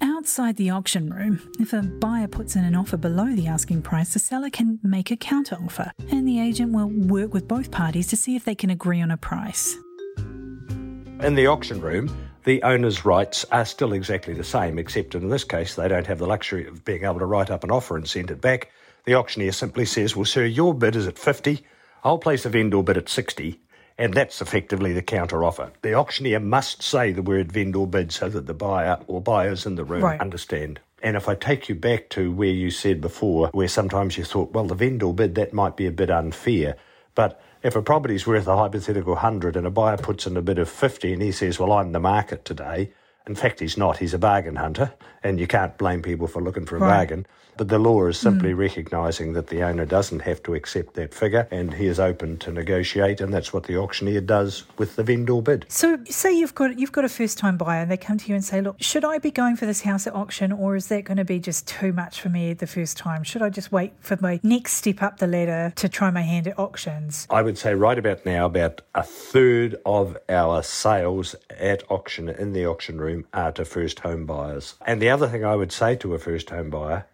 Outside 0.00 0.56
the 0.56 0.70
auction 0.70 1.10
room, 1.10 1.40
if 1.60 1.72
a 1.72 1.82
buyer 1.82 2.26
puts 2.26 2.56
in 2.56 2.64
an 2.64 2.74
offer 2.74 2.96
below 2.96 3.32
the 3.34 3.46
asking 3.46 3.82
price, 3.82 4.12
the 4.12 4.18
seller 4.18 4.50
can 4.50 4.80
make 4.82 5.12
a 5.12 5.16
counter 5.16 5.56
offer, 5.64 5.92
and 6.10 6.26
the 6.26 6.40
agent 6.40 6.72
will 6.72 6.88
work 6.88 7.32
with 7.32 7.46
both 7.46 7.70
parties 7.70 8.08
to 8.08 8.16
see 8.16 8.34
if 8.34 8.44
they 8.44 8.56
can 8.56 8.70
agree 8.70 9.00
on 9.00 9.12
a 9.12 9.16
price. 9.16 9.76
In 10.18 11.36
the 11.36 11.46
auction 11.46 11.80
room, 11.80 12.14
the 12.42 12.60
owner's 12.64 13.04
rights 13.04 13.44
are 13.52 13.64
still 13.64 13.92
exactly 13.92 14.34
the 14.34 14.44
same, 14.44 14.80
except 14.80 15.14
in 15.14 15.28
this 15.28 15.44
case, 15.44 15.76
they 15.76 15.86
don't 15.86 16.06
have 16.08 16.18
the 16.18 16.26
luxury 16.26 16.66
of 16.66 16.84
being 16.84 17.04
able 17.04 17.20
to 17.20 17.26
write 17.26 17.50
up 17.50 17.62
an 17.62 17.70
offer 17.70 17.96
and 17.96 18.08
send 18.08 18.32
it 18.32 18.40
back. 18.40 18.72
The 19.06 19.14
auctioneer 19.14 19.52
simply 19.52 19.84
says, 19.84 20.16
Well, 20.16 20.24
sir, 20.24 20.44
your 20.44 20.74
bid 20.74 20.96
is 20.96 21.06
at 21.06 21.16
50, 21.16 21.62
I'll 22.02 22.18
place 22.18 22.44
a 22.44 22.48
vendor 22.48 22.82
bid 22.82 22.96
at 22.96 23.08
60, 23.08 23.60
and 23.96 24.12
that's 24.12 24.42
effectively 24.42 24.92
the 24.92 25.00
counter 25.00 25.44
offer. 25.44 25.70
The 25.82 25.94
auctioneer 25.94 26.40
must 26.40 26.82
say 26.82 27.12
the 27.12 27.22
word 27.22 27.52
vendor 27.52 27.86
bid 27.86 28.10
so 28.10 28.28
that 28.28 28.46
the 28.46 28.54
buyer 28.54 28.98
or 29.06 29.20
buyers 29.20 29.64
in 29.64 29.76
the 29.76 29.84
room 29.84 30.02
Right. 30.02 30.20
understand. 30.20 30.80
And 31.04 31.16
if 31.16 31.28
I 31.28 31.36
take 31.36 31.68
you 31.68 31.76
back 31.76 32.08
to 32.10 32.32
where 32.32 32.48
you 32.48 32.72
said 32.72 33.00
before, 33.00 33.48
where 33.52 33.68
sometimes 33.68 34.18
you 34.18 34.24
thought, 34.24 34.52
well, 34.52 34.66
the 34.66 34.74
vendor 34.74 35.12
bid, 35.12 35.36
that 35.36 35.52
might 35.52 35.76
be 35.76 35.86
a 35.86 35.92
bit 35.92 36.10
unfair. 36.10 36.74
But 37.14 37.40
if 37.62 37.76
a 37.76 37.82
property's 37.82 38.26
worth 38.26 38.48
a 38.48 38.56
hypothetical 38.56 39.12
100 39.12 39.54
and 39.56 39.68
a 39.68 39.70
buyer 39.70 39.98
puts 39.98 40.26
in 40.26 40.36
a 40.36 40.42
bid 40.42 40.58
of 40.58 40.68
50 40.68 41.12
and 41.12 41.22
he 41.22 41.30
says, 41.30 41.60
well, 41.60 41.72
I'm 41.72 41.92
the 41.92 42.00
market 42.00 42.44
today, 42.44 42.90
in 43.28 43.36
fact, 43.36 43.60
he's 43.60 43.76
not. 43.76 43.98
He's 43.98 44.14
a 44.14 44.18
bargain 44.18 44.56
hunter, 44.56 44.94
and 45.22 45.40
you 45.40 45.46
can't 45.46 45.76
blame 45.78 46.00
people 46.02 46.26
for 46.28 46.40
looking 46.42 46.64
for 46.64 46.76
a 46.76 46.80
Right. 46.80 46.96
bargain. 46.98 47.26
But 47.56 47.68
the 47.68 47.78
law 47.78 48.06
is 48.06 48.18
simply 48.18 48.52
mm. 48.52 48.58
recognising 48.58 49.32
that 49.32 49.46
the 49.46 49.62
owner 49.62 49.86
doesn't 49.86 50.20
have 50.20 50.42
to 50.44 50.54
accept 50.54 50.94
that 50.94 51.14
figure, 51.14 51.48
and 51.50 51.72
he 51.72 51.86
is 51.86 51.98
open 51.98 52.36
to 52.38 52.52
negotiate, 52.52 53.20
and 53.20 53.32
that's 53.32 53.52
what 53.52 53.64
the 53.64 53.76
auctioneer 53.76 54.20
does 54.20 54.64
with 54.76 54.96
the 54.96 55.02
vendor 55.02 55.40
bid. 55.40 55.66
So, 55.68 55.98
say 56.06 56.32
you've 56.32 56.54
got 56.54 56.78
you've 56.78 56.92
got 56.92 57.04
a 57.04 57.08
first 57.08 57.38
time 57.38 57.56
buyer, 57.56 57.82
and 57.82 57.90
they 57.90 57.96
come 57.96 58.18
to 58.18 58.28
you 58.28 58.34
and 58.34 58.44
say, 58.44 58.60
"Look, 58.60 58.76
should 58.80 59.04
I 59.04 59.18
be 59.18 59.30
going 59.30 59.56
for 59.56 59.66
this 59.66 59.82
house 59.82 60.06
at 60.06 60.14
auction, 60.14 60.52
or 60.52 60.76
is 60.76 60.88
that 60.88 61.04
going 61.04 61.16
to 61.16 61.24
be 61.24 61.38
just 61.38 61.66
too 61.66 61.92
much 61.92 62.20
for 62.20 62.28
me 62.28 62.52
the 62.52 62.66
first 62.66 62.96
time? 62.96 63.22
Should 63.22 63.42
I 63.42 63.48
just 63.48 63.72
wait 63.72 63.92
for 64.00 64.18
my 64.20 64.40
next 64.42 64.74
step 64.74 65.02
up 65.02 65.18
the 65.18 65.26
ladder 65.26 65.72
to 65.76 65.88
try 65.88 66.10
my 66.10 66.22
hand 66.22 66.46
at 66.46 66.58
auctions?" 66.58 67.26
I 67.30 67.42
would 67.42 67.58
say 67.58 67.74
right 67.74 67.98
about 67.98 68.26
now, 68.26 68.46
about 68.46 68.82
a 68.94 69.02
third 69.02 69.76
of 69.84 70.16
our 70.28 70.62
sales 70.62 71.34
at 71.58 71.82
auction 71.90 72.28
in 72.28 72.52
the 72.52 72.66
auction 72.66 73.00
room 73.00 73.24
are 73.32 73.52
to 73.52 73.64
first 73.64 74.00
home 74.00 74.26
buyers. 74.26 74.74
And 74.86 75.00
the 75.00 75.10
other 75.10 75.28
thing 75.28 75.44
I 75.44 75.56
would 75.56 75.72
say 75.72 75.96
to 75.96 76.14
a 76.14 76.18
first 76.18 76.50
home 76.50 76.70
buyer, 76.70 77.06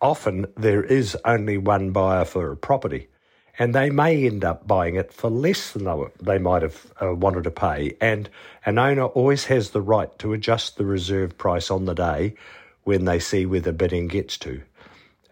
often 0.00 0.46
there 0.56 0.82
is 0.82 1.16
only 1.24 1.58
one 1.58 1.90
buyer 1.90 2.24
for 2.24 2.50
a 2.50 2.56
property. 2.56 3.08
And 3.58 3.74
they 3.74 3.90
may 3.90 4.24
end 4.26 4.44
up 4.44 4.66
buying 4.66 4.94
it 4.94 5.12
for 5.12 5.28
less 5.28 5.72
than 5.72 5.84
they, 6.22 6.38
might 6.38 6.62
have 6.62 6.86
uh, 7.02 7.14
wanted 7.14 7.44
to 7.44 7.50
pay. 7.50 7.96
And 8.00 8.30
an 8.64 8.78
owner 8.78 9.04
always 9.04 9.44
has 9.46 9.70
the 9.70 9.82
right 9.82 10.16
to 10.18 10.32
adjust 10.32 10.76
the 10.76 10.86
reserve 10.86 11.36
price 11.36 11.70
on 11.70 11.84
the 11.84 11.94
day 11.94 12.34
when 12.84 13.04
they 13.04 13.18
see 13.18 13.44
where 13.44 13.60
the 13.60 13.72
bidding 13.72 14.08
gets 14.08 14.38
to. 14.38 14.62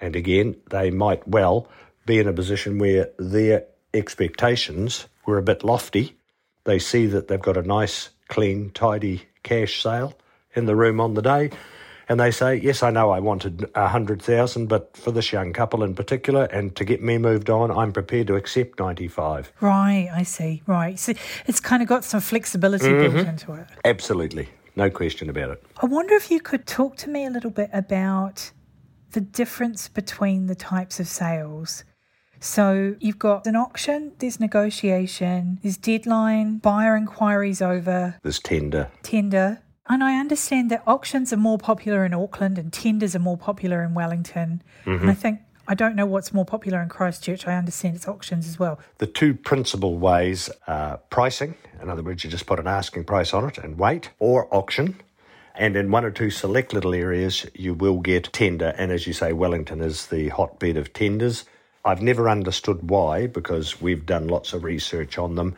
And 0.01 0.15
again, 0.15 0.57
they 0.71 0.91
might 0.91 1.27
well 1.27 1.69
be 2.05 2.19
in 2.19 2.29
a 2.29 2.33
position 2.33 2.79
where 2.79 3.11
their 3.19 3.65
expectations 3.95 5.07
were 5.25 5.39
a 5.39 5.43
bit 5.43 5.65
lofty. 5.65 6.17
They 6.65 6.79
see 6.79 7.07
that 7.07 7.29
they've 7.29 7.41
got 7.41 7.57
a 7.57 7.63
nice, 7.63 8.11
clean, 8.29 8.71
tidy 8.71 9.23
cash 9.43 9.83
sale 9.83 10.15
in 10.55 10.67
the 10.67 10.77
room 10.77 11.01
on 11.01 11.15
the 11.15 11.23
day. 11.23 11.51
And 12.09 12.19
they 12.19 12.31
say, 12.31 12.57
Yes, 12.57 12.83
I 12.83 12.91
know 12.91 13.11
I 13.11 13.21
wanted 13.21 13.71
a 13.75 13.89
hundred 13.89 14.23
thousand, 14.23 14.67
but 14.69 14.97
for 14.97 15.11
this 15.11 15.33
young 15.33 15.53
couple 15.53 15.83
in 15.83 15.95
particular, 15.95 16.45
and 16.45 16.75
to 16.77 16.85
get 16.85 17.03
me 17.03 17.19
moved 17.19 17.51
on, 17.51 17.71
I'm 17.71 17.93
prepared 17.93 18.27
to 18.29 18.37
accept 18.37 18.79
ninety 18.79 19.09
five. 19.09 19.53
Right, 19.61 20.09
I 20.13 20.23
see. 20.23 20.63
Right, 20.67 20.99
so 20.99 21.13
it's 21.47 21.61
kind 21.61 21.83
of 21.83 21.89
got 21.89 22.05
some 22.05 22.21
flexibility 22.21 22.89
built 22.89 23.15
mm-hmm. 23.15 23.29
into 23.29 23.53
it. 23.55 23.67
Absolutely. 23.85 24.49
No 24.77 24.91
question 24.91 25.29
about 25.29 25.51
it. 25.51 25.63
I 25.83 25.87
wonder 25.87 26.15
if 26.15 26.31
you 26.31 26.41
could 26.41 26.67
talk 26.67 26.97
to 26.99 27.11
me 27.11 27.27
a 27.27 27.31
little 27.31 27.51
bit 27.51 27.69
about 27.73 28.53
the 29.11 29.21
difference 29.21 29.89
between 29.89 30.47
the 30.47 30.55
types 30.55 31.01
of 31.01 31.09
sales. 31.09 31.85
So 32.41 32.95
you've 33.01 33.19
got 33.19 33.47
an 33.47 33.57
auction, 33.57 34.13
there's 34.19 34.39
negotiation, 34.39 35.59
there's 35.63 35.77
deadline, 35.77 36.59
buyer 36.59 36.97
inquiries 36.97 37.61
over, 37.61 38.17
there's 38.23 38.39
tender. 38.39 38.91
tender. 39.03 39.61
And 39.89 40.05
I 40.05 40.19
understand 40.19 40.71
that 40.71 40.83
auctions 40.87 41.33
are 41.33 41.39
more 41.39 41.59
popular 41.59 42.05
in 42.05 42.13
Auckland 42.13 42.59
and 42.59 42.73
tenders 42.73 43.17
are 43.17 43.21
more 43.21 43.39
popular 43.39 43.83
in 43.83 43.95
Wellington. 43.95 44.63
And 44.85 44.95
I 44.95 44.99
mm-hmm. 44.99 45.13
think, 45.13 45.41
I 45.67 45.75
don't 45.75 45.97
know 45.97 46.07
what's 46.07 46.33
more 46.33 46.45
popular 46.45 46.81
in 46.81 46.89
Christchurch. 46.89 47.47
I 47.47 47.57
understand 47.57 47.97
it's 47.97 48.09
auctions 48.09 48.47
as 48.47 48.59
well. 48.59 48.79
The 48.99 49.07
two 49.07 49.35
principal 49.35 49.97
ways 49.99 50.51
are 50.67 50.99
pricing, 51.11 51.55
in 51.81 51.89
other 51.89 52.03
words, 52.03 52.25
you 52.25 52.31
just 52.31 52.47
put 52.47 52.59
an 52.59 52.67
asking 52.67 53.05
price 53.05 53.33
on 53.33 53.47
it 53.47 53.59
and 53.59 53.79
wait, 53.79 54.11
or 54.19 54.53
auction. 54.55 55.01
And 55.55 55.77
in 55.77 55.91
one 55.91 56.05
or 56.05 56.11
two 56.11 56.31
select 56.31 56.73
little 56.73 56.95
areas, 56.95 57.47
you 57.55 57.75
will 57.75 57.99
get 57.99 58.33
tender. 58.33 58.75
And 58.79 58.93
as 58.93 59.07
you 59.07 59.13
say, 59.13 59.33
Wellington 59.33 59.81
is 59.81 60.07
the 60.07 60.29
hotbed 60.29 60.77
of 60.77 60.93
tenders. 60.93 61.45
I've 61.85 62.03
never 62.03 62.29
understood 62.29 62.91
why, 62.91 63.27
because 63.27 63.81
we've 63.81 64.07
done 64.07 64.29
lots 64.29 64.53
of 64.53 64.65
research 64.65 65.19
on 65.19 65.35
them. 65.35 65.57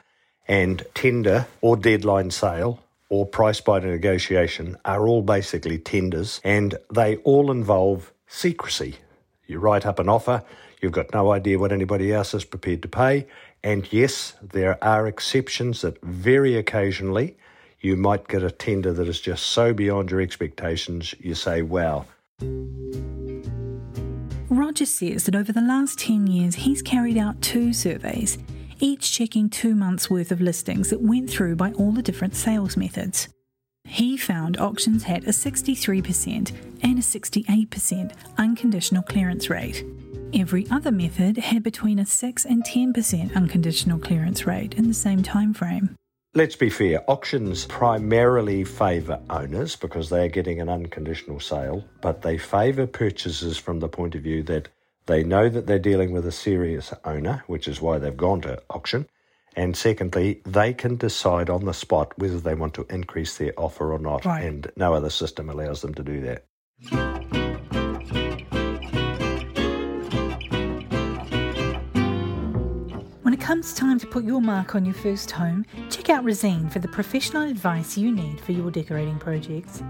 And 0.49 0.85
tender 0.95 1.47
or 1.61 1.77
deadline 1.77 2.31
sale 2.31 2.81
or 3.11 3.27
price 3.27 3.61
by 3.61 3.81
negotiation 3.81 4.77
are 4.85 5.07
all 5.07 5.21
basically 5.21 5.79
tenders, 5.79 6.41
and 6.43 6.77
they 6.95 7.17
all 7.17 7.51
involve 7.51 8.13
secrecy. 8.27 8.97
You 9.47 9.59
write 9.59 9.85
up 9.85 9.99
an 9.99 10.09
offer, 10.09 10.43
you've 10.81 10.93
got 10.93 11.13
no 11.13 11.33
idea 11.33 11.59
what 11.59 11.73
anybody 11.73 12.13
else 12.13 12.33
is 12.33 12.45
prepared 12.45 12.83
to 12.83 12.89
pay. 12.89 13.27
And 13.63 13.93
yes, 13.93 14.35
there 14.41 14.83
are 14.83 15.07
exceptions 15.07 15.83
that 15.83 16.01
very 16.03 16.57
occasionally 16.57 17.37
you 17.81 17.97
might 17.97 18.29
get 18.29 18.43
a 18.43 18.51
tender 18.51 18.93
that 18.93 19.09
is 19.09 19.21
just 19.21 19.47
so 19.47 19.75
beyond 19.75 20.11
your 20.11 20.21
expectations, 20.21 21.15
you 21.19 21.35
say, 21.35 21.63
wow. 21.63 22.07
Roger 24.49 24.87
says 24.87 25.25
that 25.25 25.35
over 25.35 25.53
the 25.53 25.61
last 25.61 25.99
10 25.99 26.27
years, 26.27 26.55
he's 26.55 26.83
carried 26.83 27.17
out 27.17 27.41
two 27.41 27.73
surveys, 27.73 28.39
each 28.81 29.13
checking 29.13 29.49
two 29.49 29.75
months' 29.75 30.11
worth 30.11 30.33
of 30.33 30.41
listings 30.41 30.91
that 30.91 31.01
went 31.01 31.31
through 31.31 31.57
by 31.57 31.73
all 31.73 31.93
the 31.93 32.03
different 32.03 32.35
sales 32.35 32.77
methods. 32.77 33.29
He 33.85 34.17
found 34.17 34.59
auctions 34.59 35.05
had 35.05 35.25
a 35.25 35.29
63% 35.29 36.53
and 36.83 36.99
a 36.99 37.03
68% 37.03 38.13
unconditional 38.39 39.03
clearance 39.03 39.51
rate. 39.51 39.85
Every 40.33 40.67
other 40.71 40.93
method 40.93 41.39
had 41.39 41.63
between 41.63 41.99
a 41.99 42.07
6 42.07 42.45
and 42.45 42.65
10% 42.65 43.35
unconditional 43.35 43.99
clearance 43.99 44.47
rate 44.47 44.75
in 44.75 44.87
the 44.87 44.95
same 44.95 45.23
time 45.23 45.53
frame. 45.53 45.97
Let's 46.33 46.55
be 46.55 46.71
fair, 46.71 47.03
auctions 47.11 47.67
primarily 47.67 48.63
favour 48.63 49.21
owners 49.29 49.75
because 49.75 50.09
they 50.09 50.25
are 50.25 50.29
getting 50.29 50.61
an 50.61 50.69
unconditional 50.69 51.41
sale, 51.41 51.85
but 52.01 52.23
they 52.23 52.39
favour 52.39 52.87
purchasers 52.87 53.59
from 53.59 53.81
the 53.81 53.89
point 53.89 54.15
of 54.15 54.23
view 54.23 54.45
that 54.45 54.69
they 55.07 55.25
know 55.25 55.49
that 55.49 55.67
they're 55.67 55.79
dealing 55.79 56.13
with 56.13 56.27
a 56.27 56.33
serious 56.33 56.93
owner, 57.05 57.43
which 57.47 57.67
is 57.67 57.81
why 57.81 57.99
they've 57.99 58.17
gone 58.17 58.41
to 58.43 58.63
auction. 58.71 59.09
And 59.57 59.77
secondly, 59.77 60.41
they 60.47 60.73
can 60.73 60.97
decide 60.97 61.51
on 61.51 61.65
the 61.65 61.75
spot 61.75 62.13
whether 62.17 62.39
they 62.39 62.55
want 62.55 62.75
to 62.75 62.87
increase 62.89 63.37
their 63.37 63.53
offer 63.57 63.93
or 63.93 63.99
not, 63.99 64.25
Right. 64.25 64.45
and 64.45 64.71
no 64.77 64.95
other 64.95 65.11
system 65.11 65.51
allows 65.51 65.83
them 65.83 65.95
to 65.95 66.03
do 66.05 66.21
that. 66.21 66.45
When 73.23 73.35
it 73.35 73.41
comes 73.41 73.75
time 73.75 73.99
to 74.01 74.07
put 74.07 74.25
your 74.25 74.41
mark 74.41 74.75
on 74.75 74.85
your 74.85 74.95
first 74.95 75.31
home, 75.31 75.67
check 75.91 76.09
out 76.11 76.25
Resene 76.25 76.73
for 76.73 76.79
the 76.79 76.89
professional 76.89 77.49
advice 77.49 77.97
you 77.97 78.11
need 78.11 78.41
for 78.41 78.53
your 78.53 78.71
decorating 78.71 79.19
projects. 79.19 79.83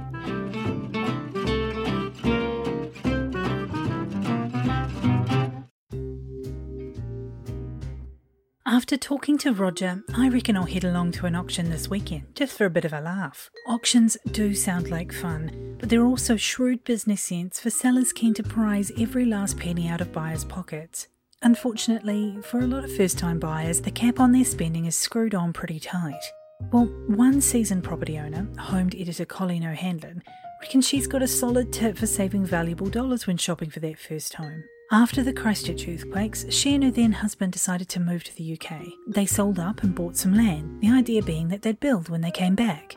After 8.80 8.96
talking 8.96 9.36
to 9.40 9.52
Roger, 9.52 10.02
I 10.14 10.30
reckon 10.30 10.56
I'll 10.56 10.64
head 10.64 10.84
along 10.84 11.12
to 11.12 11.26
an 11.26 11.34
auction 11.34 11.68
this 11.68 11.90
weekend, 11.90 12.34
just 12.34 12.56
for 12.56 12.64
a 12.64 12.70
bit 12.70 12.86
of 12.86 12.94
a 12.94 13.00
laugh. 13.02 13.50
Auctions 13.66 14.16
do 14.32 14.54
sound 14.54 14.88
like 14.88 15.12
fun, 15.12 15.76
but 15.78 15.90
they're 15.90 16.06
also 16.06 16.38
shrewd 16.38 16.82
business 16.84 17.22
sense 17.22 17.60
for 17.60 17.68
sellers 17.68 18.10
keen 18.14 18.32
to 18.32 18.42
prize 18.42 18.90
every 18.98 19.26
last 19.26 19.58
penny 19.58 19.86
out 19.86 20.00
of 20.00 20.14
buyers' 20.14 20.46
pockets. 20.46 21.08
Unfortunately, 21.42 22.38
for 22.42 22.60
a 22.60 22.66
lot 22.66 22.84
of 22.84 22.96
first 22.96 23.18
time 23.18 23.38
buyers, 23.38 23.82
the 23.82 23.90
cap 23.90 24.18
on 24.18 24.32
their 24.32 24.46
spending 24.46 24.86
is 24.86 24.96
screwed 24.96 25.34
on 25.34 25.52
pretty 25.52 25.78
tight. 25.78 26.24
Well, 26.72 26.86
one 27.06 27.42
seasoned 27.42 27.84
property 27.84 28.18
owner, 28.18 28.48
homed 28.58 28.94
editor 28.98 29.26
Colleen 29.26 29.66
O'Hanlon, 29.66 30.22
reckons 30.62 30.88
she's 30.88 31.06
got 31.06 31.22
a 31.22 31.28
solid 31.28 31.70
tip 31.70 31.98
for 31.98 32.06
saving 32.06 32.46
valuable 32.46 32.88
dollars 32.88 33.26
when 33.26 33.36
shopping 33.36 33.68
for 33.68 33.80
that 33.80 33.98
first 33.98 34.32
home. 34.32 34.64
After 34.92 35.22
the 35.22 35.32
Christchurch 35.32 35.86
earthquakes, 35.86 36.46
she 36.50 36.74
and 36.74 36.82
her 36.82 36.90
then 36.90 37.12
husband 37.12 37.52
decided 37.52 37.88
to 37.90 38.00
move 38.00 38.24
to 38.24 38.34
the 38.34 38.58
UK. 38.58 38.82
They 39.06 39.24
sold 39.24 39.60
up 39.60 39.84
and 39.84 39.94
bought 39.94 40.16
some 40.16 40.34
land, 40.34 40.80
the 40.80 40.90
idea 40.90 41.22
being 41.22 41.46
that 41.50 41.62
they'd 41.62 41.78
build 41.78 42.08
when 42.08 42.22
they 42.22 42.32
came 42.32 42.56
back. 42.56 42.96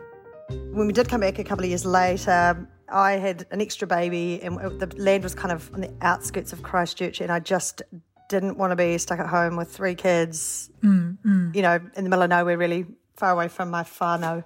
When 0.50 0.88
we 0.88 0.94
did 0.94 1.08
come 1.08 1.22
back 1.22 1.38
a 1.38 1.44
couple 1.44 1.66
of 1.66 1.70
years 1.70 1.86
later, 1.86 2.68
I 2.90 3.12
had 3.12 3.46
an 3.52 3.62
extra 3.62 3.88
baby, 3.88 4.42
and 4.42 4.58
the 4.80 4.92
land 4.98 5.22
was 5.22 5.36
kind 5.36 5.52
of 5.52 5.72
on 5.72 5.82
the 5.82 5.94
outskirts 6.02 6.52
of 6.52 6.64
Christchurch, 6.64 7.22
and 7.22 7.32
I 7.32 7.40
just 7.40 7.84
didn't 8.28 8.58
want 8.58 8.72
to 8.72 8.76
be 8.76 8.98
stuck 8.98 9.20
at 9.20 9.28
home 9.28 9.56
with 9.56 9.70
three 9.70 9.94
kids, 9.94 10.72
Mm, 10.82 11.20
mm. 11.24 11.56
you 11.56 11.62
know, 11.62 11.80
in 11.96 12.04
the 12.04 12.10
middle 12.10 12.24
of 12.24 12.30
nowhere, 12.32 12.58
really 12.58 12.88
far 13.18 13.30
away 13.30 13.50
from 13.50 13.70
my 13.70 13.84
whānau. 13.84 14.44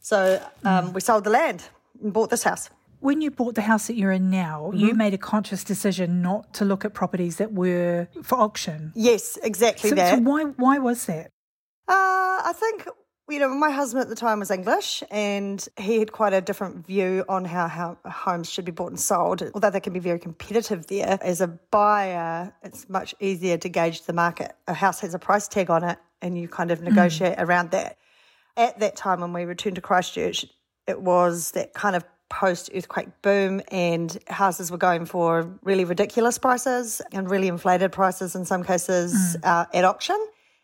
So 0.00 0.44
um, 0.62 0.92
we 0.92 1.00
sold 1.00 1.24
the 1.24 1.30
land 1.30 1.64
and 2.02 2.12
bought 2.12 2.28
this 2.28 2.42
house. 2.42 2.68
When 3.02 3.20
you 3.20 3.32
bought 3.32 3.56
the 3.56 3.62
house 3.62 3.88
that 3.88 3.96
you're 3.96 4.12
in 4.12 4.30
now, 4.30 4.70
you 4.72 4.94
made 4.94 5.12
a 5.12 5.18
conscious 5.18 5.64
decision 5.64 6.22
not 6.22 6.54
to 6.54 6.64
look 6.64 6.84
at 6.84 6.94
properties 6.94 7.36
that 7.38 7.52
were 7.52 8.06
for 8.22 8.38
auction. 8.38 8.92
Yes, 8.94 9.36
exactly 9.42 9.90
So, 9.90 9.96
that. 9.96 10.14
so 10.14 10.20
why 10.20 10.44
why 10.44 10.78
was 10.78 11.06
that? 11.06 11.26
Uh, 11.88 11.94
I 12.50 12.52
think 12.54 12.86
you 13.28 13.40
know 13.40 13.48
my 13.48 13.70
husband 13.70 14.02
at 14.02 14.08
the 14.08 14.14
time 14.14 14.38
was 14.38 14.52
English, 14.52 15.02
and 15.10 15.66
he 15.76 15.98
had 15.98 16.12
quite 16.12 16.32
a 16.32 16.40
different 16.40 16.86
view 16.86 17.24
on 17.28 17.44
how, 17.44 17.66
how 17.66 17.98
homes 18.06 18.48
should 18.48 18.64
be 18.66 18.70
bought 18.70 18.90
and 18.90 19.00
sold. 19.00 19.42
Although 19.52 19.70
they 19.70 19.80
can 19.80 19.92
be 19.92 19.98
very 19.98 20.20
competitive 20.20 20.86
there, 20.86 21.18
as 21.22 21.40
a 21.40 21.48
buyer, 21.48 22.54
it's 22.62 22.88
much 22.88 23.16
easier 23.18 23.56
to 23.58 23.68
gauge 23.68 24.02
the 24.02 24.12
market. 24.12 24.52
A 24.68 24.74
house 24.74 25.00
has 25.00 25.12
a 25.12 25.18
price 25.18 25.48
tag 25.48 25.70
on 25.70 25.82
it, 25.82 25.98
and 26.20 26.38
you 26.38 26.46
kind 26.46 26.70
of 26.70 26.80
negotiate 26.80 27.34
around 27.38 27.72
that. 27.72 27.98
At 28.56 28.78
that 28.78 28.94
time, 28.94 29.20
when 29.22 29.32
we 29.32 29.44
returned 29.44 29.74
to 29.74 29.82
Christchurch, 29.82 30.46
it 30.86 31.00
was 31.00 31.50
that 31.52 31.74
kind 31.74 31.96
of 31.96 32.04
post 32.32 32.70
earthquake 32.74 33.08
boom, 33.20 33.60
and 33.70 34.18
houses 34.26 34.70
were 34.70 34.78
going 34.78 35.04
for 35.04 35.48
really 35.62 35.84
ridiculous 35.84 36.38
prices 36.38 37.02
and 37.12 37.30
really 37.30 37.48
inflated 37.48 37.92
prices 37.92 38.34
in 38.34 38.44
some 38.46 38.64
cases 38.64 39.36
uh, 39.42 39.66
at 39.74 39.84
auction. 39.84 40.16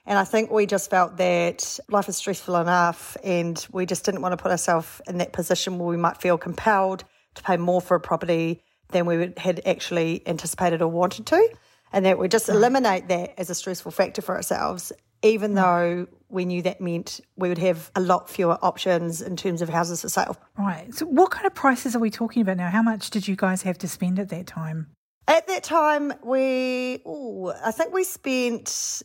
And 0.06 0.18
I 0.18 0.25
think 0.25 0.50
we 0.50 0.64
just 0.64 0.88
felt 0.88 1.18
that 1.18 1.78
life 1.90 2.08
is 2.08 2.16
stressful 2.16 2.56
enough, 2.56 3.16
and 3.22 3.64
we 3.70 3.84
just 3.84 4.04
didn't 4.06 4.22
want 4.22 4.32
to 4.32 4.42
put 4.42 4.50
ourselves 4.50 5.02
in 5.06 5.18
that 5.18 5.34
position 5.34 5.78
where 5.78 5.88
we 5.88 5.98
might 5.98 6.16
feel 6.16 6.38
compelled 6.38 7.04
to 7.34 7.42
pay 7.42 7.58
more 7.58 7.82
for 7.82 7.94
a 7.94 8.00
property 8.00 8.62
than 8.88 9.04
we 9.04 9.18
would, 9.18 9.38
had 9.38 9.60
actually 9.66 10.22
anticipated 10.26 10.80
or 10.80 10.88
wanted 10.88 11.26
to. 11.26 11.48
And 11.92 12.06
that 12.06 12.18
we 12.18 12.28
just 12.28 12.48
eliminate 12.48 13.08
that 13.08 13.34
as 13.38 13.50
a 13.50 13.54
stressful 13.54 13.92
factor 13.92 14.22
for 14.22 14.34
ourselves, 14.34 14.92
even 15.22 15.54
though 15.54 16.06
we 16.30 16.44
knew 16.44 16.62
that 16.62 16.80
meant 16.80 17.20
we 17.37 17.49
would 17.49 17.58
have 17.58 17.90
a 17.94 18.00
lot 18.00 18.28
fewer 18.28 18.58
options 18.62 19.23
in 19.23 19.37
terms 19.37 19.62
of 19.62 19.68
houses 19.68 20.02
for 20.02 20.08
sale. 20.08 20.37
Right. 20.58 20.92
So 20.94 21.06
what 21.06 21.30
kind 21.30 21.47
of 21.47 21.54
prices 21.54 21.97
are 21.97 21.99
we 21.99 22.11
talking 22.11 22.42
about 22.42 22.58
now? 22.58 22.68
How 22.70 22.82
much 22.82 23.11
did 23.11 23.26
you 23.26 23.37
guys 23.37 23.62
have 23.62 23.78
to 23.78 23.88
spend 23.88 24.18
at 24.18 24.28
that 24.28 24.47
time? 24.47 24.88
At 25.26 25.47
that 25.49 25.62
time, 25.62 26.12
we, 26.25 27.02
ooh, 27.06 27.52
I 27.64 27.70
think 27.70 27.92
we 27.92 28.04
spent 28.04 29.02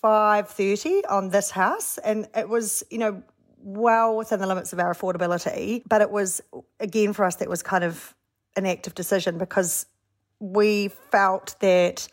five 0.00 0.48
thirty 0.48 1.04
on 1.06 1.30
this 1.30 1.50
house, 1.50 1.98
and 1.98 2.28
it 2.36 2.48
was, 2.48 2.84
you 2.90 2.98
know, 2.98 3.22
well 3.58 4.16
within 4.16 4.38
the 4.38 4.46
limits 4.46 4.72
of 4.72 4.78
our 4.78 4.94
affordability. 4.94 5.82
But 5.88 6.00
it 6.02 6.10
was 6.10 6.40
again 6.80 7.12
for 7.12 7.24
us 7.24 7.36
that 7.36 7.48
was 7.48 7.62
kind 7.62 7.82
of 7.82 8.14
an 8.56 8.66
active 8.66 8.94
decision 8.94 9.38
because 9.38 9.86
we 10.38 10.88
felt 11.10 11.56
that 11.60 12.06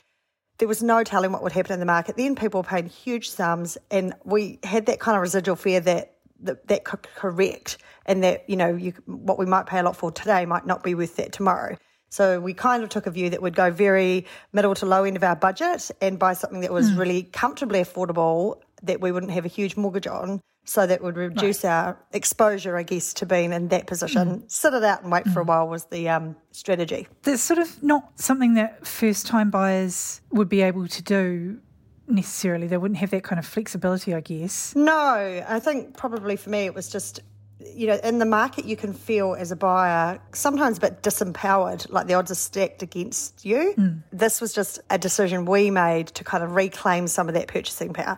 there 0.62 0.68
was 0.68 0.84
no 0.84 1.04
telling 1.04 1.32
what 1.32 1.42
would 1.42 1.52
happen 1.52 1.74
in 1.74 1.80
the 1.80 1.88
market. 1.88 2.18
Then 2.18 2.36
people 2.36 2.62
were 2.62 2.68
paying 2.68 2.86
huge 2.86 3.32
sums, 3.32 3.80
and 3.90 4.14
we 4.24 4.60
had 4.64 4.86
that 4.86 5.00
kind 5.00 5.16
of 5.16 5.22
residual 5.24 5.56
fear 5.56 5.80
that 5.80 6.14
that, 6.44 6.68
that 6.68 6.84
could 6.84 7.02
correct, 7.16 7.80
and 8.06 8.24
that 8.24 8.48
you 8.48 8.56
know 8.56 8.76
you, 8.76 8.94
what 9.08 9.40
we 9.40 9.48
might 9.48 9.66
pay 9.66 9.80
a 9.80 9.84
lot 9.84 9.96
for 9.96 10.12
today 10.12 10.46
might 10.46 10.68
not 10.68 10.84
be 10.84 10.94
worth 10.94 11.16
that 11.16 11.32
tomorrow. 11.32 11.78
So 12.10 12.40
we 12.40 12.54
kind 12.54 12.84
of 12.84 12.90
took 12.90 13.08
a 13.08 13.12
view 13.12 13.32
that 13.32 13.42
would 13.42 13.56
go 13.56 13.72
very 13.72 14.28
middle 14.54 14.76
to 14.76 14.86
low 14.86 15.04
end 15.04 15.18
of 15.18 15.24
our 15.24 15.36
budget 15.36 15.90
and 16.00 16.20
buy 16.20 16.34
something 16.34 16.62
that 16.62 16.72
was 16.72 16.92
hmm. 16.92 17.00
really 17.00 17.24
comfortably 17.24 17.80
affordable 17.80 18.62
that 18.84 19.02
we 19.02 19.12
wouldn't 19.12 19.32
have 19.32 19.46
a 19.46 19.48
huge 19.48 19.76
mortgage 19.76 20.06
on. 20.06 20.42
So 20.64 20.86
that 20.86 21.02
would 21.02 21.18
reduce 21.18 21.66
our 21.66 21.98
exposure, 22.14 22.78
I 22.78 22.84
guess, 22.84 23.14
to 23.16 23.26
being 23.26 23.52
in 23.52 23.70
that 23.70 23.88
position. 23.88 24.28
Mm-hmm. 24.28 24.48
Sit 24.48 24.74
it 24.74 24.84
out 24.84 25.02
and 25.02 25.12
wait 25.12 25.24
for 25.26 25.30
a 25.30 25.34
mm-hmm. 25.42 25.50
while 25.50 25.68
was 25.68 25.86
the 25.86 26.08
um, 26.08 26.36
strategy. 26.52 27.08
That's 27.24 27.42
sort 27.42 27.60
of 27.60 27.82
not 27.84 28.20
something 28.20 28.54
that 28.54 28.86
first 28.86 29.26
time 29.26 29.50
buyers 29.50 30.22
would 30.32 30.50
be 30.50 30.62
able 30.62 30.88
to 30.88 31.02
do 31.02 31.60
necessarily. 32.08 32.68
They 32.68 32.78
wouldn't 32.78 33.00
have 33.00 33.10
that 33.12 33.24
kind 33.24 33.40
of 33.40 33.46
flexibility, 33.46 34.14
I 34.14 34.22
guess. 34.22 34.76
No, 34.76 35.44
I 35.48 35.60
think 35.60 35.98
probably 35.98 36.36
for 36.36 36.50
me 36.50 36.60
it 36.66 36.76
was 36.76 36.90
just, 36.90 37.22
you 37.60 37.88
know, 37.88 38.00
in 38.04 38.20
the 38.20 38.26
market 38.26 38.66
you 38.66 38.76
can 38.76 38.94
feel 38.94 39.36
as 39.36 39.52
a 39.52 39.56
buyer 39.56 40.20
sometimes 40.34 40.78
a 40.78 40.82
bit 40.82 41.02
disempowered, 41.02 41.90
like 41.92 42.08
the 42.08 42.14
odds 42.14 42.32
are 42.32 42.36
stacked 42.36 42.84
against 42.84 43.46
you. 43.46 43.74
Mm. 43.78 44.04
This 44.12 44.42
was 44.42 44.54
just 44.54 44.80
a 44.90 44.98
decision 44.98 45.46
we 45.46 45.72
made 45.72 46.08
to 46.08 46.24
kind 46.24 46.44
of 46.44 46.56
reclaim 46.56 47.08
some 47.08 47.28
of 47.28 47.34
that 47.34 47.48
purchasing 47.48 47.94
power. 47.94 48.18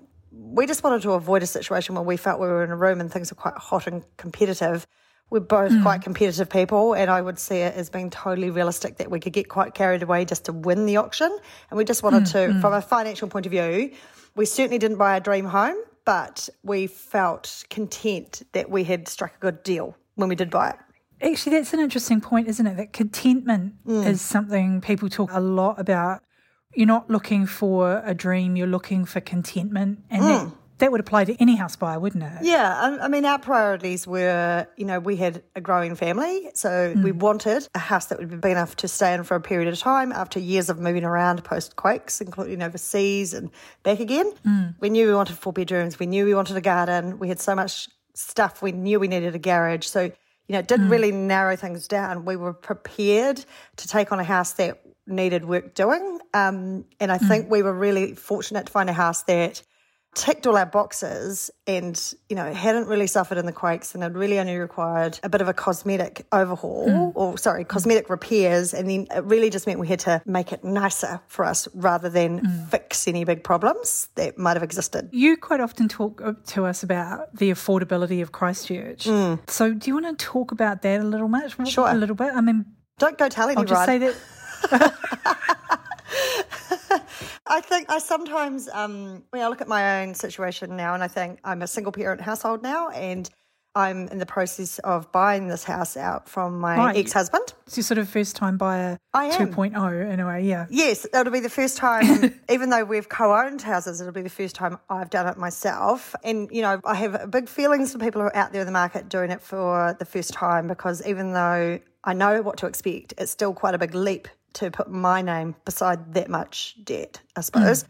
We 0.53 0.67
just 0.67 0.83
wanted 0.83 1.01
to 1.01 1.13
avoid 1.13 1.41
a 1.41 1.47
situation 1.47 1.95
where 1.95 2.03
we 2.03 2.15
felt 2.15 2.39
we 2.39 2.45
were 2.45 2.63
in 2.63 2.69
a 2.69 2.75
room 2.75 3.01
and 3.01 3.11
things 3.11 3.31
are 3.31 3.35
quite 3.35 3.55
hot 3.55 3.87
and 3.87 4.03
competitive. 4.17 4.85
We're 5.31 5.39
both 5.39 5.71
hmm. 5.71 5.81
quite 5.81 6.03
competitive 6.03 6.47
people, 6.47 6.93
and 6.93 7.09
I 7.09 7.21
would 7.21 7.39
see 7.39 7.55
it 7.55 7.73
as 7.73 7.89
being 7.89 8.11
totally 8.11 8.51
realistic 8.51 8.97
that 8.97 9.09
we 9.09 9.19
could 9.19 9.33
get 9.33 9.49
quite 9.49 9.73
carried 9.73 10.03
away 10.03 10.25
just 10.25 10.45
to 10.45 10.53
win 10.53 10.85
the 10.85 10.97
auction. 10.97 11.35
And 11.71 11.77
we 11.77 11.85
just 11.85 12.03
wanted 12.03 12.27
hmm, 12.27 12.33
to, 12.33 12.53
hmm. 12.53 12.61
from 12.61 12.73
a 12.73 12.83
financial 12.83 13.27
point 13.27 13.47
of 13.47 13.51
view, 13.51 13.93
we 14.35 14.45
certainly 14.45 14.77
didn't 14.77 14.97
buy 14.97 15.17
a 15.17 15.19
dream 15.19 15.45
home, 15.45 15.77
but 16.05 16.49
we 16.61 16.85
felt 16.85 17.63
content 17.71 18.43
that 18.51 18.69
we 18.69 18.83
had 18.83 19.07
struck 19.07 19.35
a 19.35 19.39
good 19.39 19.63
deal 19.63 19.97
when 20.13 20.29
we 20.29 20.35
did 20.35 20.51
buy 20.51 20.69
it. 20.69 20.75
Actually, 21.19 21.57
that's 21.57 21.73
an 21.73 21.79
interesting 21.79 22.21
point, 22.21 22.47
isn't 22.47 22.67
it? 22.67 22.77
That 22.77 22.93
contentment 22.93 23.73
is 23.87 24.21
something 24.21 24.81
people 24.81 25.09
talk 25.09 25.31
a 25.33 25.39
lot 25.39 25.79
about. 25.79 26.21
You're 26.75 26.87
not 26.87 27.09
looking 27.09 27.45
for 27.45 28.01
a 28.05 28.13
dream, 28.13 28.55
you're 28.55 28.67
looking 28.67 29.05
for 29.05 29.19
contentment. 29.19 30.03
And 30.09 30.23
mm. 30.23 30.27
that, 30.27 30.55
that 30.79 30.91
would 30.91 30.99
apply 30.99 31.25
to 31.25 31.35
any 31.39 31.55
house 31.55 31.75
buyer, 31.75 31.99
wouldn't 31.99 32.23
it? 32.23 32.39
Yeah, 32.41 32.75
I, 32.75 33.05
I 33.05 33.07
mean, 33.07 33.25
our 33.25 33.39
priorities 33.39 34.07
were, 34.07 34.67
you 34.75 34.85
know, 34.85 34.99
we 34.99 35.15
had 35.15 35.43
a 35.55 35.61
growing 35.61 35.95
family, 35.95 36.49
so 36.55 36.93
we 36.95 37.11
mm. 37.11 37.19
wanted 37.19 37.67
a 37.75 37.79
house 37.79 38.07
that 38.07 38.19
would 38.19 38.29
be 38.29 38.37
big 38.37 38.51
enough 38.51 38.75
to 38.77 38.87
stay 38.87 39.13
in 39.13 39.23
for 39.23 39.35
a 39.35 39.41
period 39.41 39.71
of 39.71 39.77
time 39.79 40.11
after 40.11 40.39
years 40.39 40.69
of 40.69 40.79
moving 40.79 41.03
around 41.03 41.43
post 41.43 41.75
quakes, 41.75 42.21
including 42.21 42.61
overseas 42.61 43.33
and 43.33 43.51
back 43.83 43.99
again. 43.99 44.31
Mm. 44.45 44.75
We 44.79 44.89
knew 44.89 45.07
we 45.07 45.13
wanted 45.13 45.37
four 45.37 45.53
bedrooms, 45.53 45.99
we 45.99 46.05
knew 46.05 46.25
we 46.25 46.35
wanted 46.35 46.57
a 46.57 46.61
garden, 46.61 47.19
we 47.19 47.27
had 47.27 47.39
so 47.39 47.55
much 47.55 47.87
stuff, 48.15 48.61
we 48.61 48.71
knew 48.71 48.99
we 48.99 49.07
needed 49.07 49.35
a 49.35 49.39
garage. 49.39 49.85
So, 49.85 50.01
you 50.01 50.53
know, 50.53 50.59
it 50.59 50.67
didn't 50.67 50.89
really 50.89 51.11
narrow 51.11 51.55
things 51.55 51.87
down. 51.87 52.25
We 52.25 52.35
were 52.35 52.53
prepared 52.53 53.45
to 53.77 53.87
take 53.87 54.11
on 54.11 54.19
a 54.19 54.23
house 54.23 54.53
that 54.53 54.81
needed 55.07 55.45
work 55.45 55.73
doing. 55.73 56.19
Um, 56.33 56.85
and 56.99 57.11
I 57.11 57.17
mm. 57.17 57.27
think 57.27 57.49
we 57.49 57.61
were 57.61 57.73
really 57.73 58.15
fortunate 58.15 58.67
to 58.67 58.71
find 58.71 58.89
a 58.89 58.93
house 58.93 59.23
that 59.23 59.61
ticked 60.15 60.45
all 60.45 60.55
our 60.57 60.65
boxes 60.65 61.49
and 61.65 62.13
you 62.29 62.35
know 62.35 62.53
hadn't 62.53 62.87
really 62.87 63.07
suffered 63.07 63.37
in 63.37 63.45
the 63.45 63.51
quakes 63.51 63.93
and 63.93 64.03
had 64.03 64.15
really 64.15 64.39
only 64.39 64.55
required 64.57 65.19
a 65.23 65.29
bit 65.29 65.41
of 65.41 65.47
a 65.47 65.53
cosmetic 65.53 66.25
overhaul 66.31 66.87
mm. 66.87 67.11
or 67.15 67.37
sorry 67.37 67.65
mm. 67.65 67.67
cosmetic 67.67 68.09
repairs 68.09 68.73
and 68.73 68.89
then 68.89 69.07
it 69.15 69.23
really 69.23 69.49
just 69.49 69.65
meant 69.65 69.79
we 69.79 69.87
had 69.87 69.99
to 69.99 70.21
make 70.25 70.51
it 70.51 70.63
nicer 70.63 71.19
for 71.27 71.45
us 71.45 71.67
rather 71.73 72.09
than 72.09 72.45
fix 72.69 73.07
any 73.07 73.23
big 73.23 73.43
problems 73.43 74.09
that 74.15 74.37
might 74.37 74.53
have 74.53 74.63
existed 74.63 75.09
You 75.11 75.37
quite 75.37 75.59
often 75.59 75.87
talk 75.87 76.21
uh, 76.23 76.33
to 76.47 76.65
us 76.65 76.83
about 76.83 77.35
the 77.35 77.51
affordability 77.51 78.21
of 78.21 78.31
Christchurch. 78.31 79.05
So, 79.47 79.73
do 79.73 79.89
you 79.89 79.93
want 79.95 80.19
to 80.19 80.25
talk 80.25 80.51
about 80.51 80.81
that 80.81 81.01
a 81.01 81.03
little 81.03 81.27
much? 81.27 81.55
Sure. 81.67 81.87
A 81.87 81.93
little 81.93 82.15
bit. 82.15 82.33
I 82.33 82.41
mean, 82.41 82.65
don't 82.99 83.17
go 83.17 83.29
telling 83.29 83.57
I'll 83.57 83.65
just 83.65 83.85
say 83.85 83.97
that 83.99 84.15
I 87.47 87.61
think 87.61 87.89
I 87.89 87.99
sometimes, 87.99 88.69
um, 88.69 89.23
when 89.31 89.41
I 89.41 89.47
look 89.47 89.61
at 89.61 89.67
my 89.67 90.01
own 90.01 90.15
situation 90.15 90.75
now, 90.75 90.93
and 90.93 91.03
I 91.03 91.07
think 91.07 91.39
I'm 91.43 91.61
a 91.61 91.67
single 91.67 91.91
parent 91.91 92.21
household 92.21 92.63
now, 92.63 92.89
and 92.89 93.29
I'm 93.75 94.07
in 94.09 94.19
the 94.19 94.25
process 94.25 94.79
of 94.79 95.11
buying 95.11 95.47
this 95.47 95.63
house 95.63 95.97
out 95.97 96.29
from 96.29 96.59
my 96.59 96.77
Right. 96.77 96.95
ex 96.97 97.11
husband. 97.11 97.53
it's 97.65 97.75
your 97.75 97.83
sort 97.83 97.97
of 97.97 98.07
first 98.07 98.35
time 98.35 98.55
buyer 98.57 98.97
I 99.15 99.25
am. 99.25 99.51
2.0 99.51 100.11
in 100.13 100.19
a 100.19 100.27
way, 100.27 100.43
yeah. 100.43 100.67
Yes, 100.69 101.05
it'll 101.11 101.33
be 101.33 101.39
the 101.39 101.49
first 101.49 101.77
time, 101.77 102.39
even 102.49 102.69
though 102.69 102.83
we've 102.83 103.09
co 103.09 103.35
owned 103.35 103.61
houses, 103.63 103.99
it'll 103.99 104.13
be 104.13 104.21
the 104.21 104.29
first 104.29 104.55
time 104.55 104.77
I've 104.89 105.09
done 105.09 105.27
it 105.27 105.37
myself. 105.37 106.15
And, 106.23 106.49
you 106.51 106.61
know, 106.61 106.79
I 106.85 106.95
have 106.95 107.31
big 107.31 107.49
feelings 107.49 107.91
for 107.93 107.97
people 107.99 108.21
who 108.21 108.27
are 108.27 108.35
out 108.35 108.51
there 108.51 108.61
in 108.61 108.67
the 108.67 108.71
market 108.73 109.09
doing 109.09 109.31
it 109.31 109.41
for 109.41 109.95
the 109.97 110.05
first 110.05 110.33
time 110.33 110.67
because 110.67 111.05
even 111.07 111.33
though 111.33 111.79
I 112.03 112.13
know 112.13 112.41
what 112.43 112.57
to 112.57 112.67
expect, 112.67 113.15
it's 113.17 113.31
still 113.31 113.53
quite 113.53 113.73
a 113.73 113.79
big 113.79 113.95
leap 113.95 114.27
to 114.53 114.71
put 114.71 114.89
my 114.89 115.21
name 115.21 115.55
beside 115.65 116.13
that 116.13 116.29
much 116.29 116.75
debt, 116.83 117.19
I 117.35 117.41
suppose. 117.41 117.85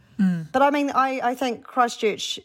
But 0.51 0.61
I 0.61 0.69
mean, 0.69 0.91
I, 0.91 1.19
I 1.23 1.35
think 1.35 1.63
Christchurch 1.63 2.39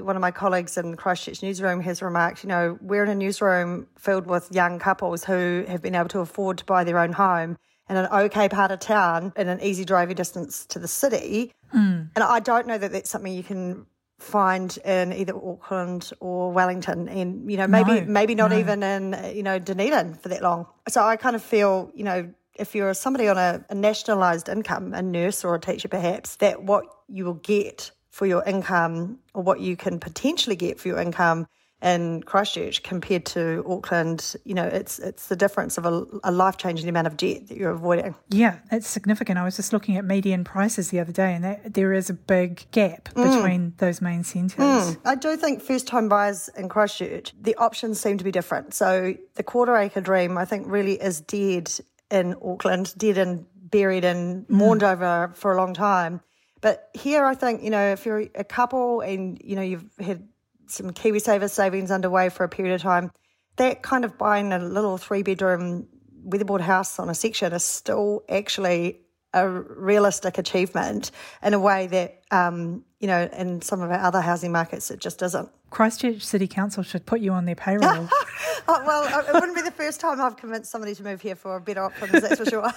one 0.00 0.16
of 0.16 0.20
my 0.20 0.30
colleagues 0.30 0.76
in 0.76 0.90
the 0.90 0.96
Christchurch 0.96 1.42
newsroom 1.42 1.80
has 1.80 2.02
remarked, 2.02 2.42
you 2.42 2.48
know, 2.48 2.78
we're 2.80 3.04
in 3.04 3.10
a 3.10 3.14
newsroom 3.14 3.86
filled 3.96 4.26
with 4.26 4.50
young 4.50 4.78
couples 4.78 5.24
who 5.24 5.64
have 5.68 5.82
been 5.82 5.94
able 5.94 6.08
to 6.08 6.20
afford 6.20 6.58
to 6.58 6.64
buy 6.64 6.84
their 6.84 6.98
own 6.98 7.12
home 7.12 7.56
in 7.88 7.96
an 7.96 8.06
okay 8.06 8.48
part 8.48 8.70
of 8.70 8.80
town 8.80 9.32
in 9.36 9.48
an 9.48 9.60
easy 9.62 9.84
driving 9.84 10.16
distance 10.16 10.66
to 10.66 10.78
the 10.78 10.88
city. 10.88 11.52
Mm. 11.74 12.10
And 12.14 12.24
I 12.24 12.40
don't 12.40 12.66
know 12.66 12.78
that 12.78 12.92
that's 12.92 13.10
something 13.10 13.32
you 13.32 13.42
can 13.42 13.86
find 14.18 14.76
in 14.84 15.12
either 15.12 15.36
Auckland 15.36 16.12
or 16.20 16.50
Wellington 16.52 17.08
and 17.08 17.50
you 17.50 17.56
know 17.56 17.66
maybe 17.66 18.00
no, 18.00 18.06
maybe 18.06 18.34
not 18.34 18.52
no. 18.52 18.58
even 18.58 18.82
in 18.82 19.32
you 19.34 19.42
know 19.42 19.58
Dunedin 19.58 20.14
for 20.14 20.28
that 20.28 20.42
long. 20.42 20.66
So 20.88 21.02
I 21.02 21.16
kind 21.16 21.36
of 21.36 21.42
feel, 21.42 21.90
you 21.94 22.04
know, 22.04 22.32
if 22.56 22.74
you're 22.74 22.94
somebody 22.94 23.28
on 23.28 23.38
a, 23.38 23.64
a 23.68 23.74
nationalised 23.74 24.48
income, 24.48 24.94
a 24.94 25.02
nurse 25.02 25.44
or 25.44 25.54
a 25.54 25.60
teacher 25.60 25.88
perhaps, 25.88 26.36
that 26.36 26.62
what 26.62 26.86
you 27.08 27.24
will 27.24 27.34
get 27.34 27.90
for 28.10 28.26
your 28.26 28.44
income 28.44 29.18
or 29.34 29.42
what 29.42 29.60
you 29.60 29.76
can 29.76 29.98
potentially 29.98 30.56
get 30.56 30.78
for 30.78 30.88
your 30.88 30.98
income 30.98 31.46
in 31.84 32.22
Christchurch 32.22 32.82
compared 32.82 33.26
to 33.26 33.62
Auckland, 33.68 34.36
you 34.44 34.54
know, 34.54 34.64
it's 34.64 34.98
it's 34.98 35.28
the 35.28 35.36
difference 35.36 35.76
of 35.76 35.84
a, 35.84 36.04
a 36.24 36.32
life 36.32 36.56
changing 36.56 36.88
amount 36.88 37.06
of 37.06 37.16
debt 37.16 37.48
that 37.48 37.58
you're 37.58 37.72
avoiding. 37.72 38.14
Yeah, 38.30 38.58
it's 38.72 38.88
significant. 38.88 39.38
I 39.38 39.44
was 39.44 39.56
just 39.56 39.72
looking 39.72 39.98
at 39.98 40.04
median 40.04 40.44
prices 40.44 40.88
the 40.88 41.00
other 41.00 41.12
day, 41.12 41.34
and 41.34 41.44
that, 41.44 41.74
there 41.74 41.92
is 41.92 42.08
a 42.08 42.14
big 42.14 42.64
gap 42.70 43.10
mm. 43.10 43.34
between 43.34 43.74
those 43.78 44.00
main 44.00 44.24
centres. 44.24 44.58
Mm. 44.58 44.98
I 45.04 45.14
do 45.14 45.36
think 45.36 45.60
first 45.60 45.90
home 45.90 46.08
buyers 46.08 46.48
in 46.56 46.70
Christchurch, 46.70 47.34
the 47.38 47.54
options 47.56 48.00
seem 48.00 48.16
to 48.16 48.24
be 48.24 48.32
different. 48.32 48.72
So 48.72 49.14
the 49.34 49.42
quarter 49.42 49.76
acre 49.76 50.00
dream, 50.00 50.38
I 50.38 50.46
think, 50.46 50.66
really 50.66 50.94
is 50.94 51.20
dead 51.20 51.70
in 52.10 52.34
Auckland, 52.42 52.94
dead 52.96 53.18
and 53.18 53.46
buried 53.54 54.04
and 54.04 54.48
mourned 54.48 54.82
mm. 54.82 54.92
over 54.92 55.32
for 55.34 55.52
a 55.52 55.56
long 55.56 55.74
time. 55.74 56.20
But 56.60 56.88
here, 56.94 57.24
I 57.24 57.34
think, 57.34 57.62
you 57.62 57.70
know, 57.70 57.92
if 57.92 58.06
you're 58.06 58.24
a 58.34 58.44
couple 58.44 59.00
and, 59.00 59.40
you 59.44 59.56
know, 59.56 59.62
you've 59.62 59.84
had 59.98 60.26
some 60.66 60.90
KiwiSaver 60.90 61.50
savings 61.50 61.90
underway 61.90 62.30
for 62.30 62.44
a 62.44 62.48
period 62.48 62.74
of 62.74 62.80
time, 62.80 63.10
that 63.56 63.82
kind 63.82 64.04
of 64.04 64.16
buying 64.16 64.52
a 64.52 64.58
little 64.58 64.96
three 64.96 65.22
bedroom 65.22 65.88
weatherboard 66.24 66.62
house 66.62 66.98
on 66.98 67.10
a 67.10 67.14
section 67.14 67.52
is 67.52 67.64
still 67.64 68.22
actually 68.28 69.00
a 69.34 69.48
realistic 69.48 70.38
achievement 70.38 71.10
in 71.42 71.52
a 71.52 71.58
way 71.58 71.86
that, 71.88 72.22
um, 72.30 72.84
you 73.04 73.08
know, 73.08 73.28
in 73.36 73.60
some 73.60 73.82
of 73.82 73.90
our 73.90 73.98
other 73.98 74.22
housing 74.22 74.50
markets, 74.50 74.90
it 74.90 74.98
just 74.98 75.20
isn't. 75.20 75.50
Christchurch 75.68 76.22
City 76.22 76.46
Council 76.46 76.82
should 76.82 77.04
put 77.04 77.20
you 77.20 77.32
on 77.32 77.44
their 77.44 77.54
payroll. 77.54 78.08
oh, 78.66 78.82
well, 78.86 79.26
it 79.28 79.34
wouldn't 79.34 79.54
be 79.54 79.60
the 79.60 79.70
first 79.70 80.00
time 80.00 80.22
I've 80.22 80.38
convinced 80.38 80.70
somebody 80.70 80.94
to 80.94 81.02
move 81.02 81.20
here 81.20 81.34
for 81.34 81.56
a 81.56 81.60
better 81.60 81.82
options, 81.82 82.12
that's 82.12 82.38
for 82.38 82.46
sure. 82.46 82.72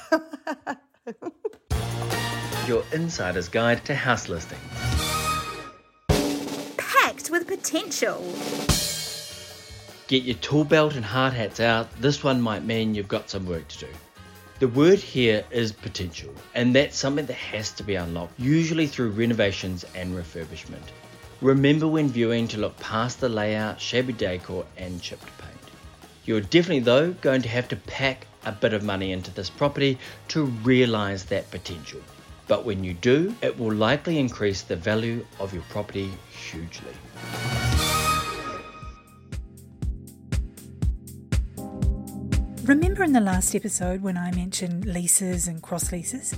Your 2.68 2.84
insider's 2.92 3.48
guide 3.48 3.86
to 3.86 3.96
house 3.96 4.28
listings 4.28 4.60
Packed 6.76 7.30
with 7.30 7.48
potential. 7.48 8.22
Get 10.08 10.24
your 10.24 10.36
tool 10.36 10.66
belt 10.66 10.96
and 10.96 11.06
hard 11.06 11.32
hats 11.32 11.62
out. 11.62 11.90
This 12.02 12.22
one 12.22 12.42
might 12.42 12.66
mean 12.66 12.94
you've 12.94 13.08
got 13.08 13.30
some 13.30 13.46
work 13.46 13.66
to 13.70 13.78
do. 13.80 13.88
The 14.60 14.68
word 14.68 14.98
here 14.98 15.46
is 15.52 15.72
potential, 15.72 16.34
and 16.56 16.74
that's 16.74 16.98
something 16.98 17.28
that 17.28 17.36
has 17.36 17.72
to 17.74 17.84
be 17.84 17.94
unlocked, 17.94 18.40
usually 18.40 18.88
through 18.88 19.12
renovations 19.12 19.86
and 19.94 20.16
refurbishment. 20.16 20.82
Remember 21.42 21.88
when 21.88 22.10
viewing 22.10 22.48
to 22.48 22.58
look 22.58 22.76
past 22.80 23.20
the 23.20 23.30
layout, 23.30 23.80
shabby 23.80 24.14
decor, 24.14 24.66
and 24.76 25.00
chipped 25.00 25.28
paint. 25.38 25.54
You're 26.26 26.42
definitely, 26.42 26.80
though, 26.80 27.12
going 27.12 27.44
to 27.44 27.50
have 27.50 27.68
to 27.68 27.76
pack 27.76 28.26
a 28.46 28.52
bit 28.52 28.74
of 28.74 28.82
money 28.82 29.12
into 29.12 29.30
this 29.30 29.52
property 29.52 30.00
to 30.30 30.46
realise 30.46 31.26
that 31.26 31.52
potential. 31.52 32.02
But 32.48 32.66
when 32.66 32.84
you 32.84 32.96
do, 32.96 33.36
it 33.44 33.60
will 33.60 33.76
likely 33.76 34.18
increase 34.18 34.64
the 34.64 34.76
value 34.76 35.24
of 35.40 35.54
your 35.54 35.64
property 35.70 36.10
hugely. 36.32 36.96
Remember 42.68 43.02
in 43.06 43.14
the 43.14 43.22
last 43.22 43.56
episode 43.56 44.02
when 44.02 44.18
I 44.18 44.30
mentioned 44.32 44.84
leases 44.84 45.48
and 45.48 45.64
cross 45.64 45.94
leases? 45.94 46.38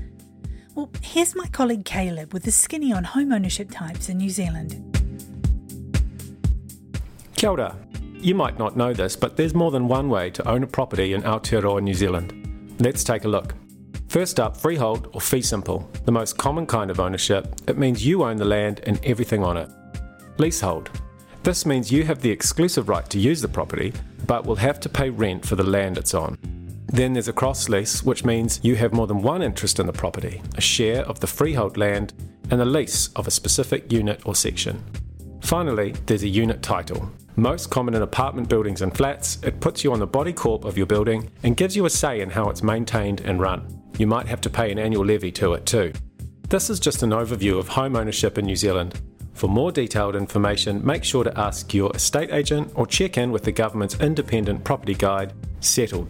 Well, 0.75 0.91
here's 1.01 1.33
my 1.33 1.47
colleague 1.47 1.85
Caleb 1.85 2.33
with 2.33 2.43
the 2.43 2.51
skinny 2.51 2.93
on 2.93 3.03
home 3.03 3.31
ownership 3.31 3.71
types 3.71 4.09
in 4.09 4.19
New 4.19 4.29
Zealand. 4.29 4.75
Kia 7.35 7.49
ora. 7.49 7.75
You 8.13 8.35
might 8.35 8.59
not 8.59 8.77
know 8.77 8.93
this, 8.93 9.15
but 9.15 9.37
there's 9.37 9.55
more 9.55 9.71
than 9.71 9.87
one 9.87 10.07
way 10.07 10.29
to 10.29 10.47
own 10.47 10.61
a 10.61 10.67
property 10.67 11.15
in 11.15 11.23
Aotearoa, 11.23 11.81
New 11.81 11.95
Zealand. 11.95 12.77
Let's 12.79 13.03
take 13.03 13.23
a 13.23 13.27
look. 13.27 13.55
First 14.07 14.39
up, 14.39 14.55
freehold 14.55 15.09
or 15.13 15.21
fee 15.21 15.41
simple, 15.41 15.89
the 16.05 16.11
most 16.11 16.37
common 16.37 16.67
kind 16.67 16.91
of 16.91 16.99
ownership. 16.99 17.55
It 17.65 17.79
means 17.79 18.05
you 18.05 18.21
own 18.21 18.37
the 18.37 18.45
land 18.45 18.81
and 18.83 19.03
everything 19.03 19.43
on 19.43 19.57
it. 19.57 19.71
Leasehold. 20.37 20.91
This 21.43 21.65
means 21.65 21.91
you 21.91 22.03
have 22.03 22.21
the 22.21 22.29
exclusive 22.29 22.89
right 22.89 23.09
to 23.09 23.19
use 23.19 23.41
the 23.41 23.47
property, 23.47 23.93
but 24.27 24.45
will 24.45 24.55
have 24.55 24.79
to 24.81 24.89
pay 24.89 25.09
rent 25.09 25.45
for 25.45 25.55
the 25.55 25.63
land 25.63 25.97
it's 25.97 26.13
on. 26.13 26.37
Then 26.87 27.13
there's 27.13 27.27
a 27.27 27.33
cross 27.33 27.69
lease, 27.69 28.03
which 28.03 28.25
means 28.25 28.59
you 28.63 28.75
have 28.75 28.93
more 28.93 29.07
than 29.07 29.21
one 29.21 29.41
interest 29.41 29.79
in 29.79 29.85
the 29.85 29.93
property, 29.93 30.41
a 30.55 30.61
share 30.61 31.03
of 31.05 31.19
the 31.19 31.27
freehold 31.27 31.77
land, 31.77 32.13
and 32.51 32.61
a 32.61 32.65
lease 32.65 33.09
of 33.15 33.27
a 33.27 33.31
specific 33.31 33.91
unit 33.91 34.21
or 34.25 34.35
section. 34.35 34.83
Finally, 35.41 35.93
there's 36.05 36.23
a 36.23 36.27
unit 36.27 36.61
title. 36.61 37.09
Most 37.35 37.69
common 37.69 37.93
in 37.93 38.01
apartment 38.01 38.49
buildings 38.49 38.81
and 38.81 38.95
flats, 38.95 39.37
it 39.43 39.61
puts 39.61 39.83
you 39.83 39.93
on 39.93 39.99
the 39.99 40.07
body 40.07 40.33
corp 40.33 40.65
of 40.65 40.77
your 40.77 40.87
building 40.87 41.29
and 41.43 41.55
gives 41.55 41.75
you 41.75 41.85
a 41.85 41.89
say 41.89 42.21
in 42.21 42.29
how 42.29 42.49
it's 42.49 42.63
maintained 42.63 43.21
and 43.21 43.39
run 43.39 43.79
you 43.99 44.07
might 44.07 44.27
have 44.27 44.41
to 44.41 44.49
pay 44.49 44.71
an 44.71 44.79
annual 44.79 45.05
levy 45.05 45.31
to 45.33 45.53
it 45.53 45.65
too. 45.65 45.91
This 46.47 46.69
is 46.69 46.79
just 46.79 47.03
an 47.03 47.11
overview 47.11 47.59
of 47.59 47.67
home 47.67 47.95
ownership 47.95 48.37
in 48.37 48.45
New 48.45 48.55
Zealand. 48.55 48.99
For 49.39 49.47
more 49.47 49.71
detailed 49.71 50.17
information, 50.17 50.85
make 50.85 51.05
sure 51.05 51.23
to 51.23 51.39
ask 51.39 51.73
your 51.73 51.95
estate 51.95 52.29
agent 52.29 52.73
or 52.75 52.85
check 52.85 53.17
in 53.17 53.31
with 53.31 53.45
the 53.45 53.53
government's 53.53 53.97
independent 54.01 54.65
property 54.65 54.93
guide, 54.93 55.31
Settled. 55.61 56.09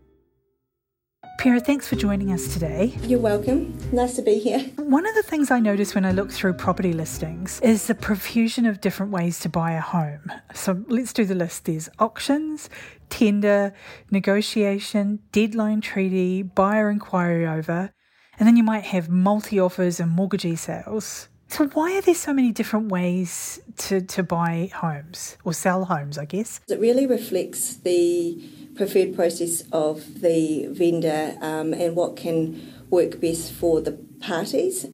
Pera, 1.40 1.58
thanks 1.58 1.88
for 1.88 1.96
joining 1.96 2.32
us 2.32 2.52
today. 2.52 2.94
You're 3.04 3.18
welcome. 3.18 3.74
Nice 3.92 4.14
to 4.16 4.20
be 4.20 4.38
here. 4.38 4.60
One 4.76 5.06
of 5.06 5.14
the 5.14 5.22
things 5.22 5.50
I 5.50 5.58
notice 5.58 5.94
when 5.94 6.04
I 6.04 6.12
look 6.12 6.30
through 6.30 6.52
property 6.52 6.92
listings 6.92 7.62
is 7.62 7.86
the 7.86 7.94
profusion 7.94 8.66
of 8.66 8.82
different 8.82 9.10
ways 9.10 9.38
to 9.40 9.48
buy 9.48 9.72
a 9.72 9.80
home. 9.80 10.30
So 10.52 10.84
let's 10.88 11.14
do 11.14 11.24
the 11.24 11.34
list. 11.34 11.64
There's 11.64 11.88
auctions, 11.98 12.68
tender, 13.08 13.72
negotiation, 14.10 15.20
deadline 15.32 15.80
treaty, 15.80 16.42
buyer 16.42 16.90
inquiry 16.90 17.46
over, 17.46 17.90
and 18.38 18.46
then 18.46 18.58
you 18.58 18.62
might 18.62 18.84
have 18.84 19.08
multi 19.08 19.58
offers 19.58 19.98
and 19.98 20.10
mortgagee 20.10 20.56
sales. 20.56 21.30
So 21.50 21.66
why 21.66 21.98
are 21.98 22.00
there 22.00 22.14
so 22.14 22.32
many 22.32 22.52
different 22.52 22.92
ways 22.92 23.60
to, 23.78 24.00
to 24.00 24.22
buy 24.22 24.70
homes 24.72 25.36
or 25.44 25.52
sell 25.52 25.84
homes, 25.84 26.16
I 26.16 26.24
guess? 26.24 26.60
It 26.68 26.78
really 26.78 27.06
reflects 27.06 27.76
the 27.76 28.40
preferred 28.76 29.16
process 29.16 29.64
of 29.72 30.20
the 30.20 30.68
vendor 30.68 31.36
um, 31.40 31.74
and 31.74 31.96
what 31.96 32.16
can 32.16 32.72
work 32.88 33.20
best 33.20 33.52
for 33.52 33.80
the 33.80 33.98
parties. 34.20 34.86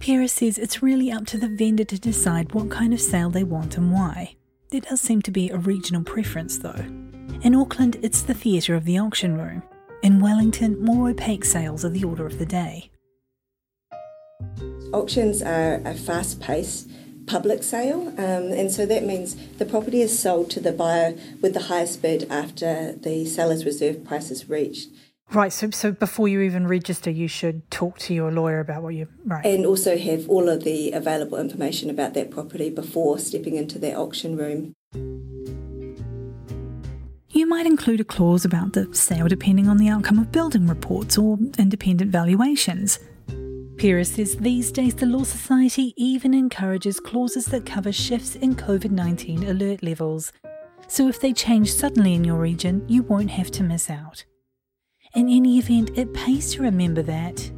Pera 0.00 0.28
says 0.28 0.56
it's 0.56 0.82
really 0.82 1.12
up 1.12 1.26
to 1.26 1.36
the 1.36 1.54
vendor 1.54 1.84
to 1.84 1.98
decide 1.98 2.54
what 2.54 2.70
kind 2.70 2.94
of 2.94 3.00
sale 3.02 3.28
they 3.28 3.44
want 3.44 3.76
and 3.76 3.92
why. 3.92 4.34
There 4.70 4.80
does 4.80 5.02
seem 5.02 5.20
to 5.22 5.30
be 5.30 5.50
a 5.50 5.58
regional 5.58 6.02
preference 6.02 6.56
though. 6.56 6.84
In 7.42 7.54
Auckland, 7.54 7.98
it's 8.02 8.22
the 8.22 8.34
theatre 8.34 8.74
of 8.74 8.86
the 8.86 8.98
auction 8.98 9.36
room. 9.36 9.62
In 10.02 10.20
Wellington, 10.20 10.82
more 10.82 11.10
opaque 11.10 11.44
sales 11.44 11.84
are 11.84 11.90
the 11.90 12.02
order 12.02 12.24
of 12.24 12.38
the 12.38 12.46
day. 12.46 12.91
Auctions 14.92 15.42
are 15.42 15.80
a 15.84 15.94
fast 15.94 16.40
paced 16.40 16.88
public 17.26 17.62
sale, 17.62 18.08
um, 18.18 18.52
and 18.52 18.70
so 18.70 18.84
that 18.86 19.04
means 19.04 19.36
the 19.58 19.64
property 19.64 20.02
is 20.02 20.18
sold 20.18 20.50
to 20.50 20.60
the 20.60 20.72
buyer 20.72 21.14
with 21.40 21.54
the 21.54 21.60
highest 21.60 22.02
bid 22.02 22.26
after 22.30 22.92
the 22.92 23.24
seller's 23.24 23.64
reserve 23.64 24.04
price 24.04 24.30
is 24.30 24.48
reached. 24.48 24.88
Right, 25.32 25.52
so, 25.52 25.70
so 25.70 25.92
before 25.92 26.28
you 26.28 26.42
even 26.42 26.66
register, 26.66 27.10
you 27.10 27.26
should 27.26 27.70
talk 27.70 27.98
to 28.00 28.12
your 28.12 28.30
lawyer 28.30 28.60
about 28.60 28.82
what 28.82 28.94
you 28.94 29.08
right, 29.24 29.44
and 29.46 29.64
also 29.64 29.96
have 29.96 30.28
all 30.28 30.48
of 30.48 30.62
the 30.62 30.92
available 30.92 31.38
information 31.38 31.88
about 31.88 32.12
that 32.14 32.30
property 32.30 32.68
before 32.68 33.18
stepping 33.18 33.56
into 33.56 33.78
that 33.78 33.96
auction 33.96 34.36
room. 34.36 34.74
You 37.30 37.46
might 37.46 37.64
include 37.64 38.00
a 38.00 38.04
clause 38.04 38.44
about 38.44 38.74
the 38.74 38.94
sale 38.94 39.26
depending 39.26 39.68
on 39.68 39.78
the 39.78 39.88
outcome 39.88 40.18
of 40.18 40.30
building 40.30 40.66
reports 40.66 41.16
or 41.16 41.38
independent 41.56 42.10
valuations. 42.10 42.98
Says 43.82 44.36
these 44.36 44.70
days 44.70 44.94
the 44.94 45.06
Law 45.06 45.24
Society 45.24 45.92
even 45.96 46.34
encourages 46.34 47.00
clauses 47.00 47.46
that 47.46 47.66
cover 47.66 47.90
shifts 47.90 48.36
in 48.36 48.54
COVID 48.54 48.92
19 48.92 49.48
alert 49.48 49.82
levels. 49.82 50.32
So 50.86 51.08
if 51.08 51.20
they 51.20 51.32
change 51.32 51.74
suddenly 51.74 52.14
in 52.14 52.22
your 52.22 52.38
region, 52.38 52.84
you 52.86 53.02
won't 53.02 53.32
have 53.32 53.50
to 53.50 53.64
miss 53.64 53.90
out. 53.90 54.24
In 55.16 55.28
any 55.28 55.58
event, 55.58 55.98
it 55.98 56.14
pays 56.14 56.54
to 56.54 56.62
remember 56.62 57.02
that. 57.02 57.50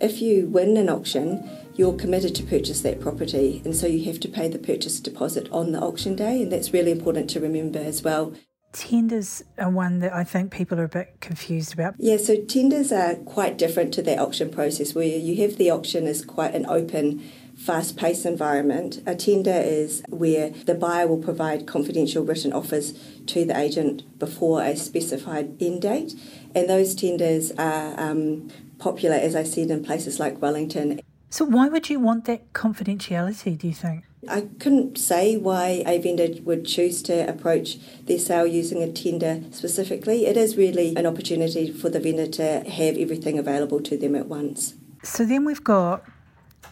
If 0.00 0.22
you 0.22 0.46
win 0.46 0.76
an 0.76 0.88
auction, 0.88 1.50
you're 1.74 1.94
committed 1.94 2.36
to 2.36 2.44
purchase 2.44 2.82
that 2.82 3.00
property, 3.00 3.60
and 3.64 3.74
so 3.74 3.88
you 3.88 4.04
have 4.04 4.20
to 4.20 4.28
pay 4.28 4.46
the 4.46 4.60
purchase 4.60 5.00
deposit 5.00 5.50
on 5.50 5.72
the 5.72 5.80
auction 5.80 6.14
day, 6.14 6.42
and 6.42 6.52
that's 6.52 6.72
really 6.72 6.92
important 6.92 7.28
to 7.30 7.40
remember 7.40 7.80
as 7.80 8.04
well. 8.04 8.34
Tenders 8.72 9.42
are 9.58 9.70
one 9.70 10.00
that 10.00 10.12
I 10.12 10.22
think 10.22 10.52
people 10.52 10.78
are 10.78 10.84
a 10.84 10.88
bit 10.88 11.16
confused 11.20 11.72
about. 11.72 11.94
Yeah, 11.98 12.18
so 12.18 12.36
tenders 12.36 12.92
are 12.92 13.14
quite 13.14 13.56
different 13.56 13.94
to 13.94 14.02
that 14.02 14.18
auction 14.18 14.50
process 14.50 14.94
where 14.94 15.06
you 15.06 15.36
have 15.42 15.56
the 15.56 15.70
auction 15.70 16.06
as 16.06 16.24
quite 16.24 16.54
an 16.54 16.66
open, 16.66 17.20
fast 17.56 17.96
paced 17.96 18.26
environment. 18.26 19.02
A 19.06 19.14
tender 19.14 19.50
is 19.50 20.02
where 20.08 20.50
the 20.50 20.74
buyer 20.74 21.06
will 21.06 21.22
provide 21.22 21.66
confidential 21.66 22.22
written 22.22 22.52
offers 22.52 22.92
to 23.26 23.46
the 23.46 23.58
agent 23.58 24.18
before 24.18 24.62
a 24.62 24.76
specified 24.76 25.60
end 25.62 25.82
date, 25.82 26.14
and 26.54 26.68
those 26.68 26.94
tenders 26.94 27.52
are 27.52 27.98
um, 27.98 28.50
popular, 28.78 29.16
as 29.16 29.34
I 29.34 29.44
said, 29.44 29.70
in 29.70 29.84
places 29.84 30.20
like 30.20 30.42
Wellington. 30.42 31.00
So, 31.30 31.44
why 31.44 31.68
would 31.68 31.90
you 31.90 31.98
want 31.98 32.26
that 32.26 32.52
confidentiality, 32.52 33.58
do 33.58 33.68
you 33.68 33.74
think? 33.74 34.04
I 34.28 34.48
couldn't 34.58 34.98
say 34.98 35.36
why 35.36 35.84
a 35.86 35.98
vendor 35.98 36.28
would 36.42 36.66
choose 36.66 37.02
to 37.02 37.28
approach 37.28 37.78
their 38.04 38.18
sale 38.18 38.46
using 38.46 38.82
a 38.82 38.90
tender 38.90 39.42
specifically. 39.52 40.26
It 40.26 40.36
is 40.36 40.56
really 40.56 40.94
an 40.96 41.06
opportunity 41.06 41.70
for 41.70 41.88
the 41.88 42.00
vendor 42.00 42.26
to 42.26 42.68
have 42.68 42.96
everything 42.96 43.38
available 43.38 43.80
to 43.82 43.96
them 43.96 44.14
at 44.16 44.26
once. 44.26 44.74
So 45.02 45.24
then 45.24 45.44
we've 45.44 45.62
got 45.62 46.04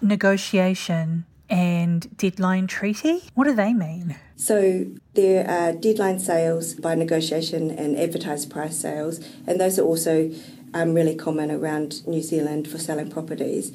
negotiation 0.03 1.27
and 1.49 2.17
deadline 2.17 2.67
treaty. 2.67 3.23
What 3.35 3.45
do 3.45 3.55
they 3.55 3.73
mean? 3.73 4.17
So 4.37 4.87
there 5.15 5.49
are 5.49 5.73
deadline 5.73 6.19
sales 6.19 6.75
by 6.75 6.95
negotiation 6.95 7.71
and 7.71 7.97
advertised 7.97 8.51
price 8.51 8.77
sales, 8.77 9.21
and 9.47 9.61
those 9.61 9.79
are 9.79 9.85
also 9.85 10.33
um, 10.73 10.95
really 10.95 11.15
common 11.15 11.51
around 11.51 12.07
New 12.07 12.23
Zealand 12.23 12.67
for 12.67 12.79
selling 12.79 13.11
properties 13.11 13.73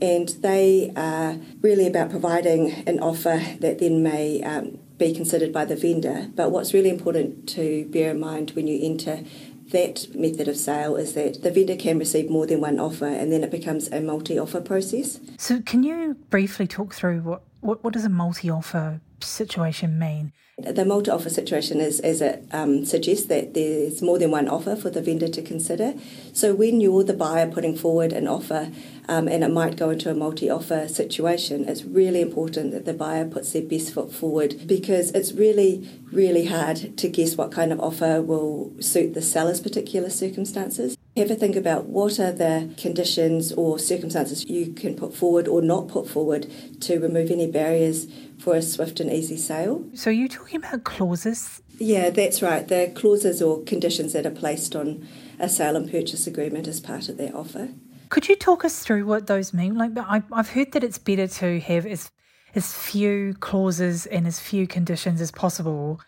and 0.00 0.28
they 0.40 0.92
are 0.96 1.38
really 1.60 1.86
about 1.86 2.10
providing 2.10 2.72
an 2.86 3.00
offer 3.00 3.40
that 3.60 3.78
then 3.78 4.02
may 4.02 4.42
um, 4.42 4.78
be 4.98 5.14
considered 5.14 5.52
by 5.52 5.64
the 5.64 5.76
vendor. 5.76 6.28
But 6.34 6.50
what's 6.50 6.74
really 6.74 6.90
important 6.90 7.48
to 7.50 7.86
bear 7.90 8.10
in 8.10 8.20
mind 8.20 8.52
when 8.52 8.66
you 8.66 8.78
enter 8.82 9.22
that 9.70 10.06
method 10.14 10.48
of 10.48 10.56
sale 10.56 10.96
is 10.96 11.14
that 11.14 11.42
the 11.42 11.50
vendor 11.50 11.76
can 11.76 11.98
receive 11.98 12.30
more 12.30 12.46
than 12.46 12.60
one 12.60 12.78
offer 12.78 13.06
and 13.06 13.32
then 13.32 13.42
it 13.42 13.50
becomes 13.50 13.88
a 13.88 14.00
multi 14.00 14.38
offer 14.38 14.60
process. 14.60 15.20
So, 15.38 15.60
can 15.60 15.82
you 15.82 16.14
briefly 16.30 16.66
talk 16.66 16.94
through 16.94 17.20
what, 17.20 17.42
what, 17.60 17.82
what 17.82 17.92
does 17.92 18.04
a 18.04 18.08
multi 18.08 18.48
offer 18.48 19.00
situation 19.20 19.98
mean? 19.98 20.32
The 20.58 20.84
multi 20.86 21.10
offer 21.10 21.28
situation 21.28 21.80
is, 21.80 22.00
as 22.00 22.22
it 22.22 22.44
um, 22.52 22.84
suggests, 22.84 23.26
that 23.26 23.54
there's 23.54 24.00
more 24.00 24.18
than 24.18 24.30
one 24.30 24.48
offer 24.48 24.74
for 24.74 24.88
the 24.88 25.02
vendor 25.02 25.28
to 25.28 25.42
consider. 25.42 25.94
So, 26.32 26.54
when 26.54 26.80
you're 26.80 27.04
the 27.04 27.12
buyer 27.12 27.50
putting 27.50 27.76
forward 27.76 28.12
an 28.12 28.28
offer 28.28 28.70
um, 29.08 29.28
and 29.28 29.44
it 29.44 29.50
might 29.50 29.76
go 29.76 29.90
into 29.90 30.10
a 30.10 30.14
multi 30.14 30.50
offer 30.50 30.88
situation, 30.88 31.68
it's 31.68 31.84
really 31.84 32.20
important 32.20 32.72
that 32.72 32.84
the 32.84 32.94
buyer 32.94 33.24
puts 33.24 33.52
their 33.52 33.62
best 33.62 33.94
foot 33.94 34.12
forward 34.12 34.66
because 34.66 35.10
it's 35.12 35.32
really, 35.32 35.88
really 36.12 36.46
hard 36.46 36.96
to 36.98 37.08
guess 37.08 37.36
what 37.36 37.52
kind 37.52 37.72
of 37.72 37.80
offer 37.80 38.20
will 38.20 38.72
suit 38.80 39.14
the 39.14 39.22
seller's 39.22 39.60
particular 39.60 40.10
circumstances. 40.10 40.96
Have 41.16 41.30
a 41.30 41.34
think 41.34 41.56
about 41.56 41.86
what 41.86 42.18
are 42.18 42.32
the 42.32 42.74
conditions 42.76 43.52
or 43.52 43.78
circumstances 43.78 44.44
you 44.44 44.72
can 44.72 44.94
put 44.94 45.14
forward 45.14 45.48
or 45.48 45.62
not 45.62 45.88
put 45.88 46.08
forward 46.08 46.46
to 46.80 46.98
remove 46.98 47.30
any 47.30 47.50
barriers 47.50 48.06
for 48.38 48.54
a 48.54 48.62
swift 48.62 49.00
and 49.00 49.10
easy 49.10 49.36
sale. 49.36 49.84
So, 49.94 50.10
you're 50.10 50.28
talking 50.28 50.56
about 50.56 50.84
clauses? 50.84 51.62
Yeah, 51.78 52.10
that's 52.10 52.42
right. 52.42 52.66
The 52.66 52.92
clauses 52.94 53.40
or 53.40 53.62
conditions 53.62 54.12
that 54.12 54.26
are 54.26 54.30
placed 54.30 54.74
on 54.74 55.06
a 55.38 55.48
sale 55.48 55.76
and 55.76 55.90
purchase 55.90 56.26
agreement 56.26 56.66
as 56.66 56.80
part 56.80 57.08
of 57.08 57.16
their 57.16 57.34
offer. 57.36 57.70
Could 58.08 58.28
you 58.28 58.36
talk 58.36 58.64
us 58.64 58.80
through 58.80 59.04
what 59.06 59.26
those 59.26 59.52
mean? 59.52 59.76
Like, 59.76 59.92
I've 59.96 60.50
heard 60.50 60.72
that 60.72 60.84
it's 60.84 60.98
better 60.98 61.26
to 61.26 61.60
have 61.60 61.86
as 61.86 62.10
as 62.54 62.72
few 62.72 63.34
clauses 63.34 64.06
and 64.06 64.26
as 64.26 64.40
few 64.40 64.66
conditions 64.66 65.20
as 65.20 65.30
possible 65.30 66.00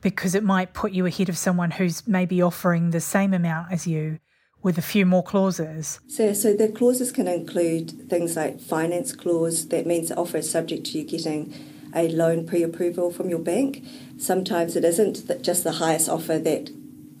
because 0.00 0.36
it 0.36 0.44
might 0.44 0.72
put 0.72 0.92
you 0.92 1.04
ahead 1.04 1.28
of 1.28 1.36
someone 1.36 1.72
who's 1.72 2.06
maybe 2.06 2.40
offering 2.40 2.90
the 2.90 3.00
same 3.00 3.34
amount 3.34 3.72
as 3.72 3.88
you 3.88 4.20
with 4.62 4.78
a 4.78 4.82
few 4.82 5.04
more 5.04 5.22
clauses. 5.22 5.98
So, 6.06 6.32
so 6.32 6.54
the 6.54 6.68
clauses 6.68 7.10
can 7.10 7.26
include 7.26 8.08
things 8.08 8.36
like 8.36 8.60
finance 8.60 9.12
clause 9.12 9.68
that 9.68 9.84
means 9.84 10.08
the 10.08 10.16
offer 10.16 10.38
is 10.38 10.48
subject 10.48 10.86
to 10.86 10.98
you 10.98 11.04
getting 11.04 11.52
a 11.94 12.08
loan 12.08 12.46
pre-approval 12.46 13.10
from 13.10 13.28
your 13.28 13.38
bank. 13.40 13.84
Sometimes 14.18 14.76
it 14.76 14.84
isn't 14.84 15.42
just 15.42 15.64
the 15.64 15.72
highest 15.72 16.08
offer 16.08 16.38
that 16.38 16.70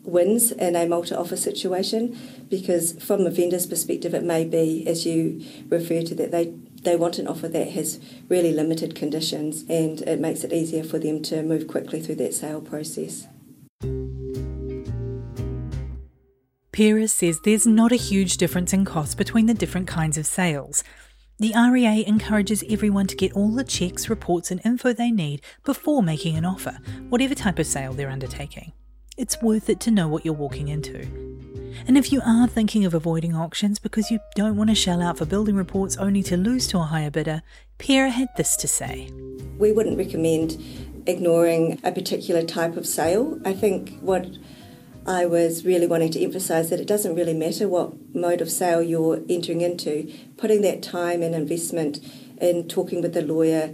wins 0.06 0.52
in 0.52 0.76
a 0.76 0.86
multi-offer 0.86 1.36
situation 1.36 2.16
because 2.48 2.92
from 3.04 3.26
a 3.26 3.30
vendor's 3.30 3.66
perspective 3.66 4.14
it 4.14 4.22
may 4.22 4.44
be 4.44 4.86
as 4.86 5.04
you 5.04 5.44
refer 5.68 6.02
to 6.02 6.14
that 6.14 6.30
they 6.30 6.54
they 6.82 6.94
want 6.96 7.18
an 7.18 7.26
offer 7.26 7.48
that 7.48 7.70
has 7.70 7.98
really 8.28 8.52
limited 8.52 8.94
conditions 8.94 9.64
and 9.68 10.02
it 10.02 10.20
makes 10.20 10.44
it 10.44 10.52
easier 10.52 10.84
for 10.84 11.00
them 11.00 11.20
to 11.20 11.42
move 11.42 11.66
quickly 11.66 12.00
through 12.00 12.14
that 12.14 12.32
sale 12.32 12.60
process. 12.60 13.26
Pyrrha 16.70 17.08
says 17.08 17.40
there's 17.40 17.66
not 17.66 17.90
a 17.90 17.96
huge 17.96 18.36
difference 18.36 18.72
in 18.72 18.84
cost 18.84 19.18
between 19.18 19.46
the 19.46 19.54
different 19.54 19.88
kinds 19.88 20.16
of 20.16 20.26
sales. 20.26 20.84
The 21.38 21.54
REA 21.56 22.06
encourages 22.06 22.62
everyone 22.68 23.08
to 23.08 23.16
get 23.16 23.32
all 23.32 23.48
the 23.48 23.64
checks, 23.64 24.08
reports, 24.08 24.50
and 24.50 24.60
info 24.64 24.92
they 24.92 25.10
need 25.10 25.42
before 25.64 26.02
making 26.02 26.36
an 26.36 26.44
offer, 26.44 26.78
whatever 27.08 27.34
type 27.34 27.58
of 27.58 27.66
sale 27.66 27.94
they're 27.94 28.10
undertaking 28.10 28.72
it's 29.16 29.40
worth 29.42 29.68
it 29.68 29.80
to 29.80 29.90
know 29.90 30.08
what 30.08 30.24
you're 30.24 30.34
walking 30.34 30.68
into. 30.68 31.06
And 31.86 31.96
if 31.96 32.12
you 32.12 32.20
are 32.24 32.46
thinking 32.46 32.84
of 32.84 32.94
avoiding 32.94 33.34
auctions 33.34 33.78
because 33.78 34.10
you 34.10 34.18
don't 34.34 34.56
want 34.56 34.70
to 34.70 34.74
shell 34.74 35.02
out 35.02 35.18
for 35.18 35.26
building 35.26 35.56
reports 35.56 35.96
only 35.96 36.22
to 36.24 36.36
lose 36.36 36.66
to 36.68 36.78
a 36.78 36.82
higher 36.82 37.10
bidder, 37.10 37.42
Pierre 37.78 38.08
had 38.08 38.28
this 38.36 38.56
to 38.56 38.68
say. 38.68 39.10
We 39.58 39.72
wouldn't 39.72 39.98
recommend 39.98 40.62
ignoring 41.06 41.80
a 41.84 41.92
particular 41.92 42.42
type 42.42 42.76
of 42.76 42.86
sale. 42.86 43.40
I 43.44 43.52
think 43.52 43.98
what 44.00 44.26
I 45.06 45.26
was 45.26 45.64
really 45.64 45.86
wanting 45.86 46.10
to 46.12 46.22
emphasise 46.22 46.70
that 46.70 46.80
it 46.80 46.88
doesn't 46.88 47.14
really 47.14 47.34
matter 47.34 47.68
what 47.68 47.94
mode 48.14 48.40
of 48.40 48.50
sale 48.50 48.82
you're 48.82 49.22
entering 49.28 49.60
into, 49.60 50.12
putting 50.36 50.62
that 50.62 50.82
time 50.82 51.22
and 51.22 51.34
investment 51.34 52.00
in 52.40 52.66
talking 52.66 53.02
with 53.02 53.14
the 53.14 53.22
lawyer, 53.22 53.72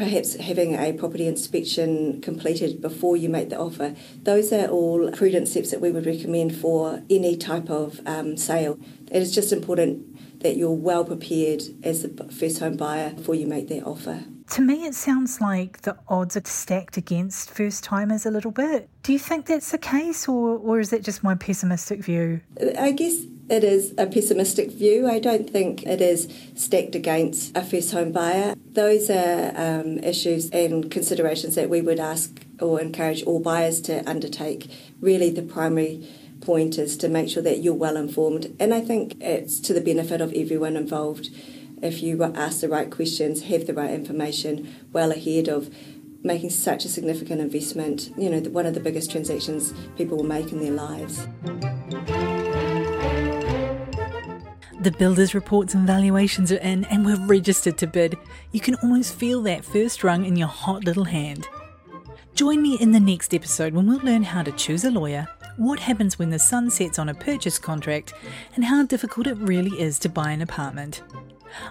perhaps 0.00 0.34
having 0.36 0.74
a 0.74 0.94
property 0.94 1.26
inspection 1.26 2.22
completed 2.22 2.80
before 2.80 3.18
you 3.18 3.28
make 3.28 3.50
the 3.50 3.58
offer. 3.58 3.94
Those 4.22 4.50
are 4.50 4.66
all 4.66 5.10
prudent 5.10 5.46
steps 5.46 5.72
that 5.72 5.82
we 5.82 5.92
would 5.92 6.06
recommend 6.06 6.56
for 6.56 7.02
any 7.10 7.36
type 7.36 7.68
of 7.68 8.00
um, 8.06 8.38
sale. 8.38 8.78
It 9.10 9.20
is 9.20 9.34
just 9.34 9.52
important 9.52 10.40
that 10.40 10.56
you're 10.56 10.70
well 10.70 11.04
prepared 11.04 11.64
as 11.82 12.00
the 12.00 12.24
first 12.32 12.60
home 12.60 12.78
buyer 12.78 13.10
before 13.10 13.34
you 13.34 13.46
make 13.46 13.68
that 13.68 13.84
offer. 13.84 14.24
To 14.52 14.62
me, 14.62 14.86
it 14.86 14.94
sounds 14.94 15.38
like 15.38 15.82
the 15.82 15.98
odds 16.08 16.34
are 16.34 16.42
stacked 16.46 16.96
against 16.96 17.50
first 17.50 17.84
timers 17.84 18.24
a 18.24 18.30
little 18.30 18.52
bit. 18.52 18.88
Do 19.02 19.12
you 19.12 19.18
think 19.18 19.44
that's 19.44 19.70
the 19.70 19.76
case, 19.76 20.26
or, 20.26 20.56
or 20.56 20.80
is 20.80 20.88
that 20.90 21.02
just 21.02 21.22
my 21.22 21.34
pessimistic 21.34 22.02
view? 22.02 22.40
I 22.78 22.92
guess 22.92 23.18
it 23.50 23.64
is 23.64 23.92
a 23.98 24.06
pessimistic 24.06 24.70
view. 24.70 25.08
I 25.08 25.18
don't 25.18 25.50
think 25.50 25.82
it 25.84 26.00
is 26.00 26.28
stacked 26.54 26.94
against 26.94 27.56
a 27.56 27.62
first 27.62 27.92
home 27.92 28.12
buyer. 28.12 28.54
Those 28.72 29.10
are 29.10 29.52
um, 29.56 29.98
issues 29.98 30.48
and 30.50 30.90
considerations 30.90 31.56
that 31.56 31.68
we 31.68 31.80
would 31.80 31.98
ask 31.98 32.44
or 32.60 32.80
encourage 32.80 33.24
all 33.24 33.40
buyers 33.40 33.80
to 33.82 34.08
undertake. 34.08 34.70
Really, 35.00 35.30
the 35.30 35.42
primary 35.42 36.08
point 36.40 36.78
is 36.78 36.96
to 36.98 37.08
make 37.08 37.28
sure 37.28 37.42
that 37.42 37.58
you're 37.58 37.74
well 37.74 37.96
informed, 37.96 38.54
and 38.58 38.72
I 38.72 38.80
think 38.80 39.16
it's 39.20 39.60
to 39.60 39.74
the 39.74 39.80
benefit 39.80 40.20
of 40.20 40.32
everyone 40.32 40.76
involved 40.76 41.28
if 41.82 42.02
you 42.02 42.22
ask 42.22 42.60
the 42.60 42.68
right 42.68 42.90
questions, 42.90 43.44
have 43.44 43.66
the 43.66 43.74
right 43.74 43.90
information 43.90 44.72
well 44.92 45.10
ahead 45.10 45.48
of 45.48 45.74
making 46.22 46.50
such 46.50 46.84
a 46.84 46.88
significant 46.88 47.40
investment, 47.40 48.10
you 48.16 48.28
know, 48.28 48.40
one 48.50 48.66
of 48.66 48.74
the 48.74 48.80
biggest 48.80 49.10
transactions 49.10 49.72
people 49.96 50.18
will 50.18 50.24
make 50.24 50.52
in 50.52 50.60
their 50.60 50.72
lives. 50.72 51.26
The 54.80 54.90
builder's 54.92 55.34
reports 55.34 55.74
and 55.74 55.86
valuations 55.86 56.50
are 56.50 56.56
in, 56.56 56.86
and 56.86 57.04
we're 57.04 57.26
registered 57.26 57.76
to 57.78 57.86
bid. 57.86 58.16
You 58.50 58.60
can 58.60 58.76
almost 58.76 59.14
feel 59.14 59.42
that 59.42 59.62
first 59.62 60.02
rung 60.02 60.24
in 60.24 60.36
your 60.36 60.48
hot 60.48 60.84
little 60.84 61.04
hand. 61.04 61.46
Join 62.34 62.62
me 62.62 62.78
in 62.80 62.92
the 62.92 62.98
next 62.98 63.34
episode 63.34 63.74
when 63.74 63.86
we'll 63.86 64.00
learn 64.00 64.22
how 64.22 64.42
to 64.42 64.52
choose 64.52 64.84
a 64.84 64.90
lawyer, 64.90 65.28
what 65.58 65.80
happens 65.80 66.18
when 66.18 66.30
the 66.30 66.38
sun 66.38 66.70
sets 66.70 66.98
on 66.98 67.10
a 67.10 67.14
purchase 67.14 67.58
contract, 67.58 68.14
and 68.54 68.64
how 68.64 68.82
difficult 68.82 69.26
it 69.26 69.36
really 69.36 69.78
is 69.78 69.98
to 69.98 70.08
buy 70.08 70.30
an 70.30 70.40
apartment. 70.40 71.02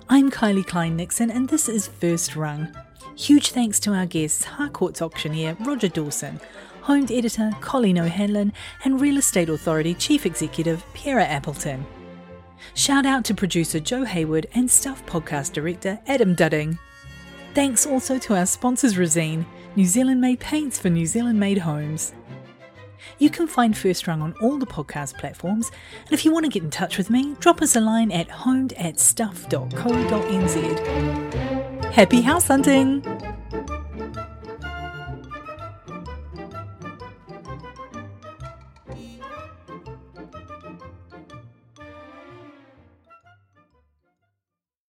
I'm 0.07 0.29
Kylie 0.29 0.67
Klein 0.67 0.95
Nixon, 0.95 1.31
and 1.31 1.49
this 1.49 1.67
is 1.67 1.87
First 1.87 2.35
Rung. 2.35 2.67
Huge 3.15 3.49
thanks 3.49 3.79
to 3.79 3.93
our 3.95 4.05
guests, 4.05 4.43
Harcourt's 4.43 5.01
auctioneer 5.01 5.57
Roger 5.61 5.87
Dawson, 5.87 6.39
Homed 6.81 7.11
editor 7.11 7.49
Colleen 7.59 7.97
O'Hanlon, 7.97 8.53
and 8.83 9.01
Real 9.01 9.17
Estate 9.17 9.49
Authority 9.49 9.95
Chief 9.95 10.27
Executive 10.27 10.85
Pierre 10.93 11.21
Appleton. 11.21 11.87
Shout 12.73 13.05
out 13.05 13.25
to 13.25 13.33
producer 13.33 13.79
Joe 13.79 14.05
Hayward 14.05 14.47
and 14.53 14.69
Stuff 14.69 15.05
Podcast 15.05 15.53
Director 15.53 15.99
Adam 16.07 16.35
Dudding. 16.35 16.77
Thanks 17.53 17.85
also 17.85 18.17
to 18.19 18.35
our 18.35 18.45
sponsors 18.45 18.95
Resene, 18.95 19.45
New 19.75 19.85
Zealand 19.85 20.21
made 20.21 20.39
paints 20.39 20.79
for 20.79 20.89
New 20.89 21.05
Zealand 21.05 21.39
made 21.39 21.59
homes. 21.59 22.13
You 23.17 23.29
can 23.29 23.47
find 23.47 23.77
First 23.77 24.07
Rung 24.07 24.21
on 24.21 24.33
all 24.41 24.57
the 24.57 24.65
podcast 24.65 25.17
platforms, 25.17 25.71
and 26.05 26.13
if 26.13 26.25
you 26.25 26.31
want 26.31 26.45
to 26.45 26.51
get 26.51 26.63
in 26.63 26.69
touch 26.69 26.97
with 26.97 27.09
me, 27.09 27.35
drop 27.39 27.61
us 27.61 27.75
a 27.75 27.81
line 27.81 28.11
at 28.11 28.29
homed 28.29 28.73
at 28.73 28.99
stuff.co.nz. 28.99 29.53
Happy 31.93 32.21
house 32.21 32.47
hunting! 32.47 33.03